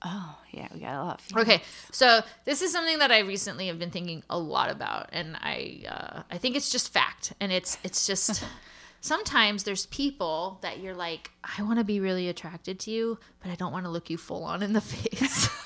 [0.02, 1.22] Oh, yeah, we got a lot.
[1.36, 1.62] Okay,
[1.92, 5.84] so this is something that I recently have been thinking a lot about, and I
[5.90, 8.46] uh, I think it's just fact, and it's it's just
[9.02, 13.52] sometimes there's people that you're like I want to be really attracted to you, but
[13.52, 15.50] I don't want to look you full on in the face.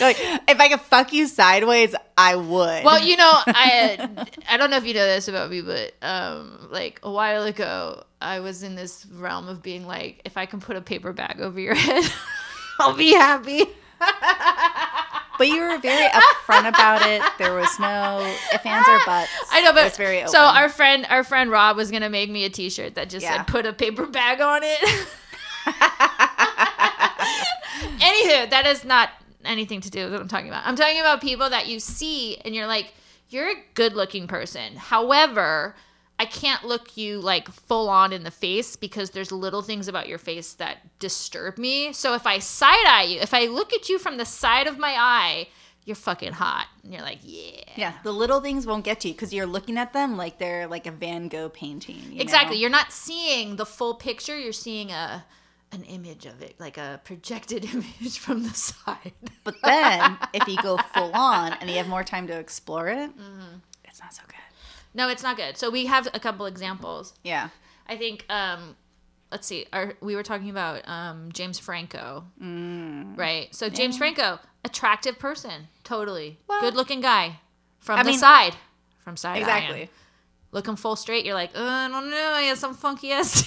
[0.00, 2.84] Like, if I could fuck you sideways, I would.
[2.84, 6.68] Well, you know, I I don't know if you know this about me, but um,
[6.70, 10.60] like a while ago, I was in this realm of being like, if I can
[10.60, 12.04] put a paper bag over your head,
[12.78, 13.64] I'll be happy.
[15.38, 17.22] but you were very upfront about it.
[17.38, 18.20] There was no
[18.52, 19.30] ifs, ands, or buts.
[19.50, 20.28] I know, It but was very open.
[20.32, 23.38] so our friend, our friend Rob was gonna make me a T-shirt that just Yeah.
[23.38, 24.78] said "put a paper bag on it."
[28.00, 29.10] Anywho, that is not
[29.44, 30.66] anything to do with what I'm talking about.
[30.66, 32.92] I'm talking about people that you see and you're like,
[33.30, 34.76] you're a good-looking person.
[34.76, 35.74] However,
[36.18, 40.08] I can't look you like full on in the face because there's little things about
[40.08, 41.92] your face that disturb me.
[41.92, 44.78] So if I side eye you, if I look at you from the side of
[44.78, 45.48] my eye,
[45.84, 46.66] you're fucking hot.
[46.82, 47.62] And you're like, yeah.
[47.76, 50.66] yeah, the little things won't get to you because you're looking at them like they're
[50.66, 52.02] like a Van Gogh painting.
[52.12, 52.56] you Exactly.
[52.56, 52.60] know?
[52.62, 54.38] You're not seeing the full picture.
[54.38, 55.24] You're seeing a
[55.70, 59.12] an image of it, like a projected image from the side.
[59.44, 63.10] But then if you go full on and you have more time to explore it,
[63.16, 63.58] Mm-hmm.
[63.84, 64.34] it's not so good.
[64.98, 65.56] No, it's not good.
[65.56, 67.14] So we have a couple examples.
[67.24, 67.48] Yeah.
[67.86, 68.76] I think um
[69.32, 69.66] let's see.
[69.72, 72.24] Our, we were talking about um James Franco.
[72.42, 73.16] Mm.
[73.16, 73.54] Right.
[73.54, 76.38] So James Franco, attractive person, totally.
[76.48, 77.40] Well- Good-looking guy
[77.78, 78.54] from I the mean- side.
[79.04, 79.88] From side Exactly.
[80.50, 83.44] Looking full straight, you're like, oh, I don't know, I have some funky ass.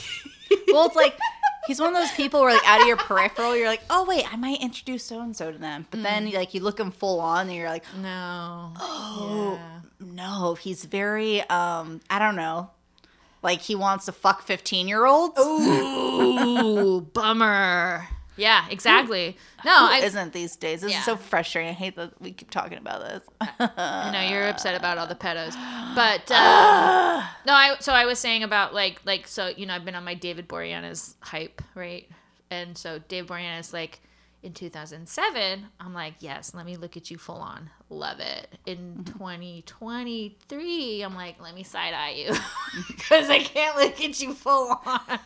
[0.71, 1.15] Well, it's like
[1.71, 4.25] he's one of those people where like out of your peripheral, you're like, oh wait,
[4.31, 5.87] I might introduce so and so to them.
[5.89, 6.33] But then Mm.
[6.33, 8.73] like you look him full on and you're like, no.
[8.77, 9.79] oh Yeah.
[10.01, 12.71] no, he's very um, I don't know,
[13.41, 15.39] like he wants to fuck fifteen year olds.
[15.39, 18.07] Ooh, bummer.
[18.41, 19.37] Yeah, exactly.
[19.63, 20.81] No, I, isn't these days.
[20.81, 20.99] This Yeah.
[20.99, 21.69] is so frustrating.
[21.69, 23.21] I hate that we keep talking about this.
[23.59, 25.53] I know you're upset about all the pedos,
[25.95, 27.75] but um, no, I.
[27.79, 30.47] So I was saying about like like so you know I've been on my David
[30.49, 32.09] Boreanaz hype right,
[32.49, 34.01] and so David Boreanaz like
[34.43, 39.03] in 2007 I'm like yes let me look at you full on love it in
[39.05, 42.33] 2023 I'm like let me side eye you
[42.87, 45.01] because I can't look at you full on,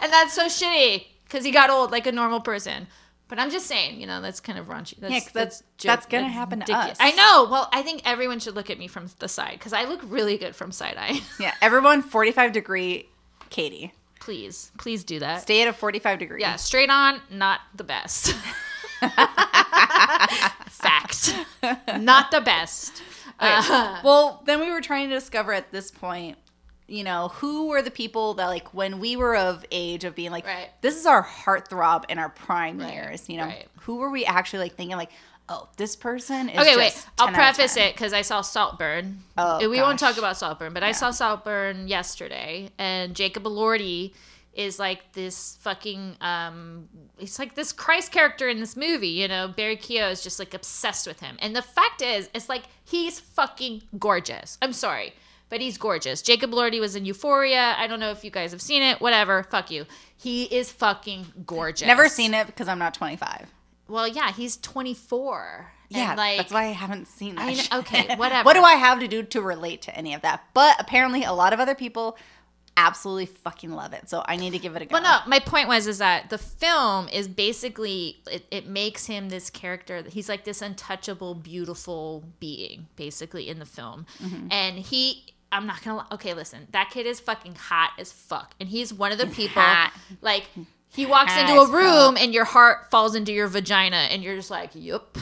[0.00, 2.86] and that's so shitty because he got old like a normal person.
[3.28, 4.96] But I'm just saying, you know, that's kind of raunchy.
[5.00, 6.96] That's, Yeah, 'cause that's- joke- that's gonna happen to us.
[7.00, 7.48] I know.
[7.50, 10.38] Well, I think everyone should look at me from the side because I look really
[10.38, 11.20] good from side eye.
[11.40, 13.08] yeah, everyone, forty five degree,
[13.50, 15.42] Katie, please, please do that.
[15.42, 16.40] stay at a forty five degree.
[16.40, 18.32] yeah, straight on, not the best.
[20.68, 21.34] Fact,
[21.98, 23.02] not the best.
[23.40, 26.38] Uh, Well, then we were trying to discover at this point,
[26.88, 30.30] you know, who were the people that like when we were of age of being
[30.30, 30.68] like, Right.
[30.82, 33.28] this is our heartthrob in our prime Right, years.
[33.28, 33.66] You know, right.
[33.80, 35.10] who were we actually like thinking like,
[35.48, 37.06] oh, this person is okay, wait.
[37.18, 39.18] I'll 10 out of preface it because I saw Saltburn.
[39.36, 44.12] Oh, we won't talk about Saltburn, but I saw Saltburn yesterday, and Jacob Elordi
[44.54, 49.48] is like this fucking um he's like this Christ character in this movie, you know.
[49.48, 51.36] Barry Keogh is just like obsessed with him.
[51.40, 54.56] And the fact is, it's like he's fucking gorgeous.
[54.62, 55.12] I'm sorry.
[55.48, 56.22] But he's gorgeous.
[56.22, 57.74] Jacob Elordi was in Euphoria.
[57.78, 59.00] I don't know if you guys have seen it.
[59.00, 59.44] Whatever.
[59.44, 59.86] Fuck you.
[60.16, 61.86] He is fucking gorgeous.
[61.86, 63.46] Never seen it because I'm not 25.
[63.88, 65.72] Well, yeah, he's 24.
[65.88, 67.44] Yeah, like, that's why I haven't seen that.
[67.46, 67.72] I shit.
[67.72, 68.44] okay, whatever.
[68.44, 70.42] what do I have to do to relate to any of that?
[70.52, 72.18] But apparently, a lot of other people
[72.76, 74.10] absolutely fucking love it.
[74.10, 74.94] So I need to give it a go.
[74.94, 79.28] Well, no, my point was is that the film is basically it, it makes him
[79.28, 80.02] this character.
[80.08, 84.48] He's like this untouchable, beautiful being, basically in the film, Mm-hmm.
[84.50, 85.34] and he.
[85.52, 86.06] I'm not gonna.
[86.12, 86.66] Okay, listen.
[86.72, 89.62] That kid is fucking hot as fuck, and he's one of the people.
[89.62, 89.92] hot.
[90.20, 90.48] Like
[90.88, 94.36] he walks Hot into a room, and your heart falls into your vagina, and you're
[94.36, 95.18] just like, "Yup,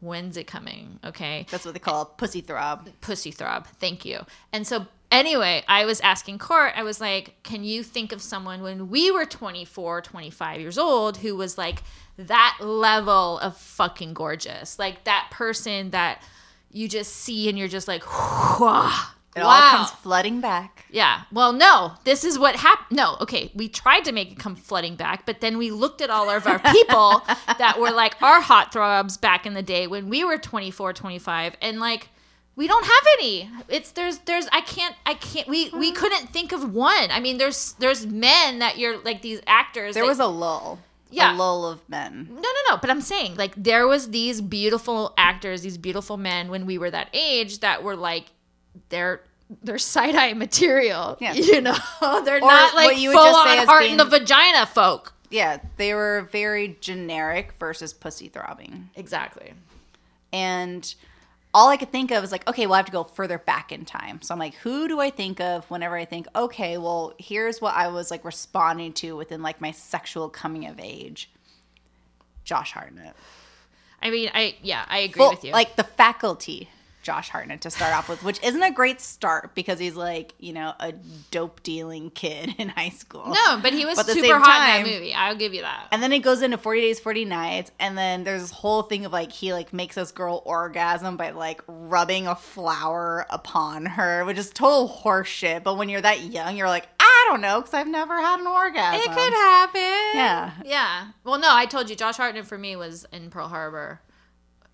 [0.00, 2.88] when's it coming?" Okay, That's what they call pussy throb.
[3.00, 3.66] pussy throb.
[3.78, 4.26] Thank you.
[4.52, 8.62] And so anyway, I was asking Court, I was like, can you think of someone
[8.62, 11.82] when we were 24, 25 years old who was like
[12.16, 14.78] that level of fucking gorgeous?
[14.78, 16.22] Like that person that
[16.70, 18.02] you just see and you're just like.
[19.38, 20.86] It all comes flooding back.
[20.90, 21.22] Yeah.
[21.32, 22.96] Well, no, this is what happened.
[22.96, 23.52] No, okay.
[23.54, 26.46] We tried to make it come flooding back, but then we looked at all of
[26.46, 27.22] our people
[27.58, 31.56] that were like our hot throbs back in the day when we were 24, 25,
[31.60, 32.08] and like,
[32.56, 33.48] we don't have any.
[33.68, 35.96] It's there's there's I can't I can't we we hmm.
[35.96, 37.10] couldn't think of one.
[37.12, 39.94] I mean there's there's men that you're like these actors.
[39.94, 40.80] There that- was a lull.
[41.10, 41.34] Yeah.
[41.34, 42.28] A lull of men.
[42.30, 42.76] no, no, no.
[42.76, 46.90] But I'm saying, like, there was these beautiful actors, these beautiful men when we were
[46.90, 48.26] that age that were like,
[48.88, 49.20] they're
[49.62, 51.16] they're side eye material.
[51.22, 51.32] Yeah.
[51.32, 51.76] You know,
[52.24, 53.98] they're Or not what like you full would just say on as heart being- in
[53.98, 55.14] the vagina folk.
[55.30, 58.88] Yeah, they were very generic versus pussy throbbing.
[58.96, 59.52] Exactly.
[60.32, 60.94] And
[61.52, 63.70] all I could think of is like, okay, well, I have to go further back
[63.72, 64.22] in time.
[64.22, 67.74] So I'm like, who do I think of whenever I think, okay, well, here's what
[67.74, 71.30] I was like responding to within like my sexual coming of age?
[72.44, 73.14] Josh Hartnett.
[74.00, 75.52] I mean, I yeah, I agree Well, with you.
[75.52, 76.68] Like the faculty,
[77.08, 80.52] Josh Hartnett to start off with, which isn't a great start because he's like, you
[80.52, 80.92] know, a
[81.30, 83.28] dope dealing kid in high school.
[83.28, 85.14] no, but he was But super hot in that movie.
[85.14, 85.86] I'll give you that.
[85.90, 89.06] And then it goes into 40 days, 40 nights, and then there's this whole thing
[89.06, 94.26] of like he like makes this girl orgasm by like rubbing a flower upon her,
[94.26, 95.62] which is total horseshit.
[95.62, 98.46] But when you're that young, you're like, I don't know, because I've never had an
[98.46, 99.00] orgasm.
[99.00, 99.80] It could happen.
[100.14, 100.52] Yeah.
[100.62, 101.06] Yeah.
[101.24, 104.02] Well, no, I told you, Josh Hartnett for me was in Pearl Harbor.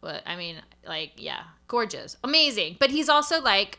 [0.00, 0.56] But I mean,
[0.86, 2.76] like, yeah, gorgeous, amazing.
[2.78, 3.78] But he's also like,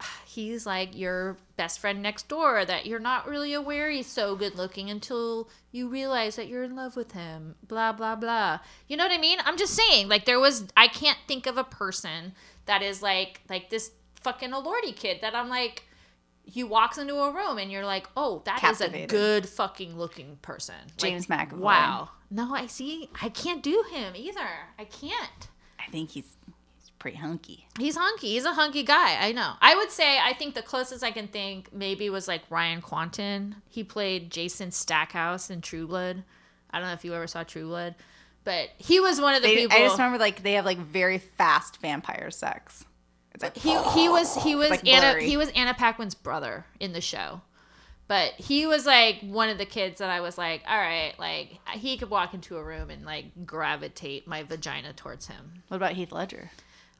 [0.26, 4.56] he's like your best friend next door that you're not really aware he's so good
[4.56, 7.54] looking until you realize that you're in love with him.
[7.66, 8.60] Blah blah blah.
[8.88, 9.38] You know what I mean?
[9.44, 12.34] I'm just saying, like, there was I can't think of a person
[12.66, 15.84] that is like like this fucking Elordi kid that I'm like.
[16.44, 20.38] He walks into a room and you're like, oh, that is a good fucking looking
[20.42, 20.74] person.
[20.96, 21.58] James like, McAvoy.
[21.58, 22.08] Wow.
[22.32, 23.08] No, I see.
[23.22, 24.48] I can't do him either.
[24.76, 25.48] I can't.
[25.78, 26.36] I think he's he's
[27.02, 27.66] pretty hunky.
[27.80, 28.28] He's hunky.
[28.28, 29.16] He's a hunky guy.
[29.20, 29.54] I know.
[29.60, 33.56] I would say I think the closest I can think maybe was like Ryan Kwanten.
[33.68, 36.22] He played Jason Stackhouse in True Blood.
[36.70, 37.96] I don't know if you ever saw True Blood,
[38.44, 39.76] but he was one of the They, people.
[39.76, 42.84] I just remember like they have like very fast vampire sex.
[43.34, 45.28] It's like he he was he was Like Anna blurry.
[45.28, 47.40] he was Anna Paquin's brother in the show.
[48.06, 51.58] But he was like one of the kids that I was like, all right, like
[51.72, 55.64] he could walk into a room and like gravitate my vagina towards him.
[55.66, 56.50] what about Heath Ledger?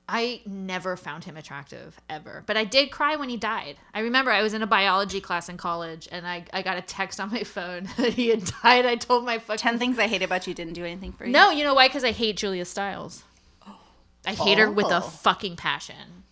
[0.08, 3.76] I never found him attractive ever, but I did cry when he died.
[3.94, 6.82] I remember I was in a biology class in college and I, I got a
[6.82, 8.84] text on my phone that he had died.
[8.84, 11.32] I told my fucking Ten things I hate about you didn't do anything for you.
[11.32, 11.88] no, you know why?
[11.88, 13.22] Because I hate Julia Stiles.
[13.66, 13.76] Oh.
[14.26, 14.98] I hate her with Oh.
[14.98, 16.24] a fucking passion.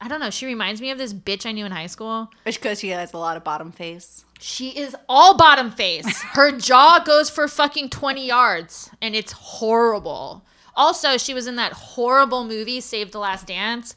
[0.00, 0.30] I don't know.
[0.30, 2.28] She reminds me of this bitch I knew in high school.
[2.44, 4.24] It's because she has a lot of bottom face.
[4.40, 6.20] She is all bottom face.
[6.32, 10.44] Her jaw goes for fucking 20 yards and it's horrible.
[10.74, 13.94] Also, she was in that horrible movie, Save the Last Dance.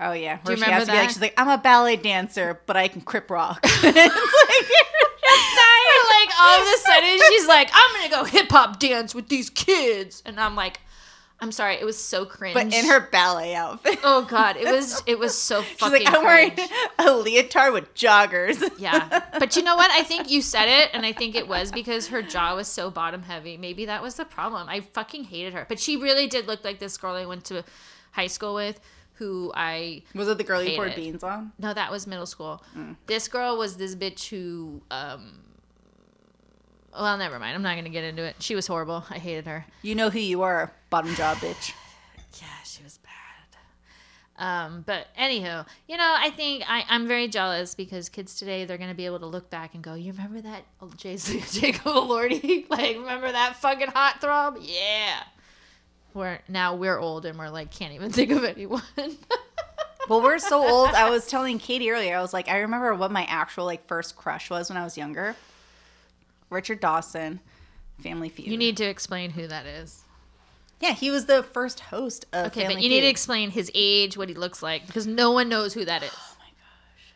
[0.00, 1.12] Oh yeah, Do you where she remember has to be like, that?
[1.12, 3.60] she's like, I'm a ballet dancer, but I can crip rock.
[3.64, 3.94] it's like,
[6.10, 9.50] like all of a sudden she's like, I'm gonna go hip hop dance with these
[9.50, 10.80] kids, and I'm like,
[11.44, 12.54] I'm sorry, it was so cringe.
[12.54, 13.98] but in her ballet outfit.
[14.02, 15.98] oh god, it was it was so fucking.
[15.98, 16.70] She's like, I'm wearing cringe.
[16.98, 18.62] a leotard with joggers.
[18.78, 19.90] Yeah, but you know what?
[19.90, 22.90] I think you said it, and I think it was because her jaw was so
[22.90, 23.58] bottom heavy.
[23.58, 24.70] Maybe that was the problem.
[24.70, 27.62] I fucking hated her, but she really did look like this girl I went to
[28.12, 28.80] high school with,
[29.14, 31.52] who I Was it the girl you Hate poured beans on?
[31.58, 32.64] No, that was middle school.
[32.74, 32.96] Mm.
[33.06, 35.40] This girl was this bitch who, um,
[36.98, 37.54] well, never mind.
[37.54, 38.36] I'm not gonna get into it.
[38.40, 39.04] She was horrible.
[39.10, 39.64] I hated her.
[39.82, 41.72] You know who you are, bottom jaw bitch.
[42.40, 43.10] Yeah, she was bad.
[44.36, 48.78] Um, but anywho, you know, I think I, I'm very jealous because kids today they're
[48.78, 52.68] gonna be able to look back and go, "You remember that old Jason Jacob Elordi?
[52.70, 54.58] like, remember that fucking hot throb?
[54.60, 55.22] Yeah."
[56.12, 58.82] Where now we're old and we're like can't even think of anyone.
[60.06, 60.90] Well, we're so old.
[60.90, 62.14] I was telling Katie earlier.
[62.14, 64.98] I was like, I remember what my actual like first crush was when I was
[64.98, 65.34] younger.
[66.54, 67.40] Richard Dawson,
[68.00, 68.48] Family Feud.
[68.48, 70.04] you need to explain who that is.
[70.80, 73.70] yeah, he was the first host of Okay, Family but you need to explain his
[73.74, 76.10] age, what he looks like, because no one knows who that is.
[76.14, 77.12] Oh my gosh!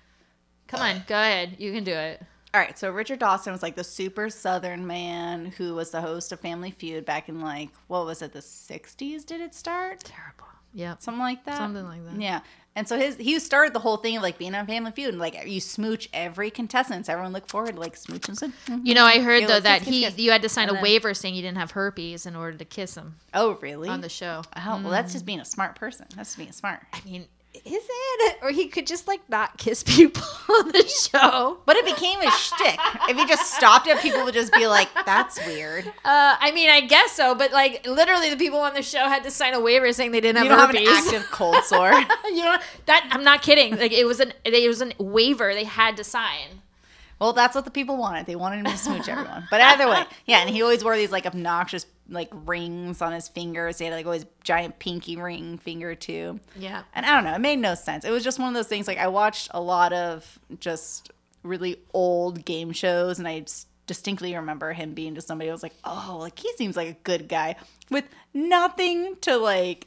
[0.68, 1.56] Come on, go ahead.
[1.58, 2.22] You can do it.
[2.54, 6.32] All right, so Richard Dawson was like the super southern man who was the host
[6.32, 9.24] of Family Feud back in like what was it, the '60s?
[9.26, 10.00] Did it start?
[10.00, 10.46] Terrible.
[10.72, 10.96] Yeah.
[10.98, 11.56] Something like that.
[11.58, 12.20] Something like that.
[12.20, 12.40] Yeah.
[12.78, 15.18] And so his he started the whole thing of like being on Family Feud and
[15.18, 17.06] like you smooch every contestant.
[17.06, 18.52] So everyone looked forward to like smooching.
[18.84, 20.16] You know, I heard You're though like, that kiss, he kiss.
[20.16, 22.56] you had to sign And a then- waiver saying you didn't have herpes in order
[22.56, 23.88] to kiss him oh really?
[23.88, 24.42] on the show.
[24.56, 25.26] Oh well, that's just mm.
[25.26, 26.06] being a smart person.
[26.14, 26.82] That's just being smart.
[26.92, 28.38] I mean, is it?
[28.42, 31.58] Or he could just like not kiss people on the show.
[31.66, 32.78] But it became a shtick.
[33.08, 36.70] If he just stopped it, people would just be like, "That's weird." Uh, I mean,
[36.70, 39.60] I guess so, but like literally, the people on the show had to sign a
[39.60, 41.92] waiver saying they didn't have You have an active cold sore.
[42.26, 43.76] you know that I'm not kidding.
[43.76, 46.62] Like it was an it was a waiver they had to sign.
[47.18, 48.26] Well, that's what the people wanted.
[48.26, 49.48] They wanted him to smooch everyone.
[49.50, 50.38] But either way, yeah.
[50.38, 53.78] And he always wore these like obnoxious like rings on his fingers.
[53.78, 56.40] He had like always giant pinky ring finger too.
[56.56, 56.82] Yeah.
[56.94, 57.34] And I don't know.
[57.34, 58.04] It made no sense.
[58.04, 58.86] It was just one of those things.
[58.88, 61.10] Like I watched a lot of just
[61.42, 63.44] really old game shows, and I
[63.86, 65.48] distinctly remember him being just somebody.
[65.50, 67.56] I was like, oh, like he seems like a good guy
[67.90, 68.04] with
[68.34, 69.86] nothing to like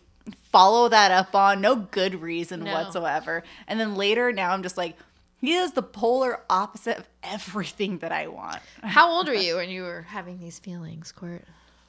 [0.51, 1.61] follow that up on.
[1.61, 2.73] No good reason No.
[2.73, 3.43] whatsoever.
[3.67, 4.95] And then later, now I'm just like.
[5.43, 8.59] He is the polar opposite of everything that I want.
[8.83, 11.43] How old were you when you were having these feelings, Court?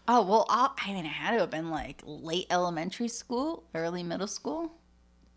[0.08, 4.02] Oh well, I'll, I mean, it had to have been like late elementary school, early
[4.02, 4.72] middle school.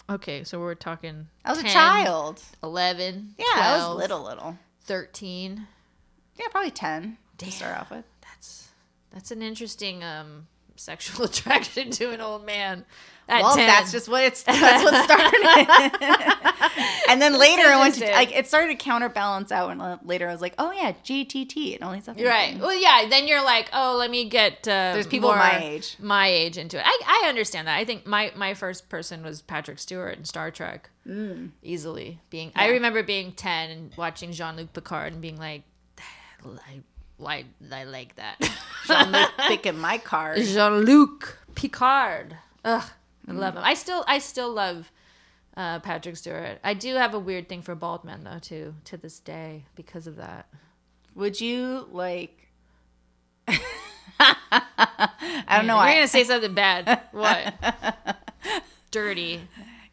[0.09, 1.27] Okay, so we're talking.
[1.43, 2.41] I was 10, a child.
[2.63, 4.57] 11, Yeah, I 12, was little, little.
[4.83, 5.67] 13.
[6.39, 8.05] Yeah, probably ten to start off with.
[8.21, 8.69] That's
[9.13, 12.85] that's an interesting um sexual attraction to an old man.
[13.27, 13.65] At Well, 10.
[13.65, 14.43] that's just what it's.
[14.43, 15.41] That's what started.
[17.09, 20.29] and then later, I went to like it started to counterbalance out, and uh, later
[20.29, 22.49] I was like, oh yeah, JTT and all these You're right.
[22.51, 22.61] things.
[22.61, 23.07] Well, yeah.
[23.09, 24.59] Then you're like, oh, let me get.
[24.67, 25.97] Uh, There's people more my age.
[25.99, 26.83] my age into it.
[26.85, 27.77] I, I understand that.
[27.79, 30.91] I think my my first person was Patrick Stewart in Star Trek.
[31.07, 31.49] Mm.
[31.63, 32.51] Easily being.
[32.55, 35.63] I remember being ten and watching Jean Luc Picard and being like,
[36.43, 36.81] I
[37.19, 38.37] like I like that.
[38.87, 40.39] Jean-Luc picking my card.
[40.43, 42.37] Jean Luc Picard.
[42.63, 42.83] Ugh,
[43.27, 43.37] I Mm.
[43.39, 43.63] love him.
[43.63, 44.91] I still I still love
[45.57, 46.59] uh, Patrick Stewart.
[46.63, 50.05] I do have a weird thing for bald men though too to this day because
[50.07, 50.47] of that.
[51.15, 52.49] Would you like?
[54.19, 55.81] I don't know.
[55.83, 57.01] You're gonna say something bad.
[57.11, 57.53] What?
[58.91, 59.41] Dirty.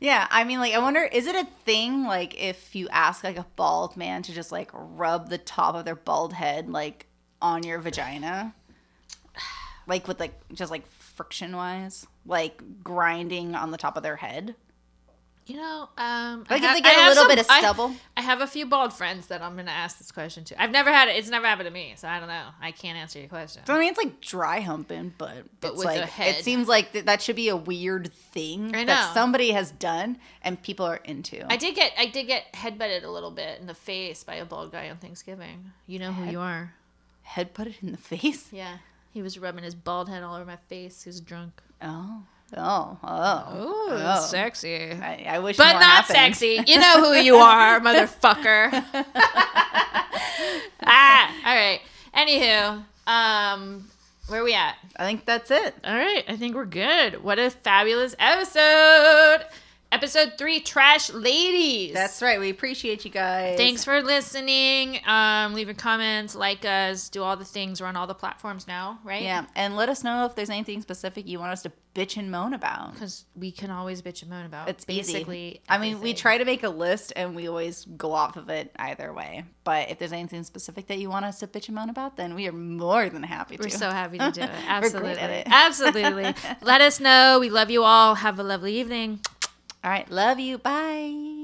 [0.01, 3.37] Yeah, I mean, like, I wonder, is it a thing, like, if you ask, like,
[3.39, 7.07] a bald man to just, like, rub the top of their bald head, like,
[7.43, 8.55] on your vagina?
[9.87, 12.07] Like, with, like, just, like, friction wise?
[12.25, 14.55] Like, grinding on the top of their head?
[15.45, 17.47] You know, um, Like, I if ha- they get I a little some- bit of
[17.47, 17.93] stubble?
[18.17, 20.63] I, have a few bald friends that I'm gonna ask this question to.
[20.63, 21.17] I've never had it.
[21.17, 22.47] It's never happened to me, so I don't know.
[22.61, 23.63] I can't answer your question.
[23.67, 26.37] So, I mean, it's like dry humping, but, But it's with like, head.
[26.37, 30.63] it seems like th- that should be a weird thing that somebody has done and
[30.63, 31.45] people are into.
[31.53, 34.45] I did get I did get headbutted a little bit in the face by a
[34.45, 35.73] bald guy on Thanksgiving.
[35.89, 36.73] You know who you are.
[37.23, 38.49] Head put it in the face?
[38.53, 38.79] Yeah.
[39.13, 41.03] He was rubbing his bald head all over my face.
[41.05, 41.61] He was drunk.
[41.83, 42.23] Oh.
[42.57, 42.99] Oh.
[43.03, 43.63] Oh.
[43.63, 44.21] Ooh, Oh.
[44.29, 44.93] sexy.
[44.93, 46.17] I, I wish But more not happened.
[46.37, 46.61] sexy.
[46.67, 48.73] You know who you are, motherfucker.
[50.83, 51.81] ah, all right.
[52.15, 53.89] Anywho, um,
[54.29, 54.77] where we at?
[54.97, 55.75] I think that's it.
[55.85, 57.23] All right, I think we're good.
[57.25, 59.45] What a fabulous episode!
[59.93, 61.93] Episode three, Trash Ladies.
[61.93, 62.41] That's right.
[62.41, 63.59] We appreciate you guys.
[63.59, 64.99] Thanks for listening.
[65.07, 67.79] Um, leaving comments, like us, do all the things.
[67.79, 69.21] We're on all the platforms now, right?
[69.21, 72.31] Yeah, and let us know if there's anything specific you want us to bitch and
[72.31, 72.95] moan about.
[72.95, 74.71] Because we can always bitch and moan about.
[74.71, 75.13] It's easy.
[75.13, 75.61] basically.
[75.69, 78.75] I mean, we try to make a list and we always go off of it
[78.79, 79.45] either way.
[79.63, 82.35] But if there's anything specific that you want us to bitch and moan about, then
[82.35, 83.63] we are more than happy to.
[83.63, 84.51] We're so happy to do it.
[84.67, 85.13] Absolutely.
[85.13, 85.47] great at it.
[85.51, 86.35] Absolutely.
[86.63, 87.39] Let us know.
[87.39, 88.15] We love you all.
[88.15, 89.21] Have a lovely evening.
[89.85, 90.09] All right.
[90.11, 90.59] Love you.
[90.59, 91.42] Bye.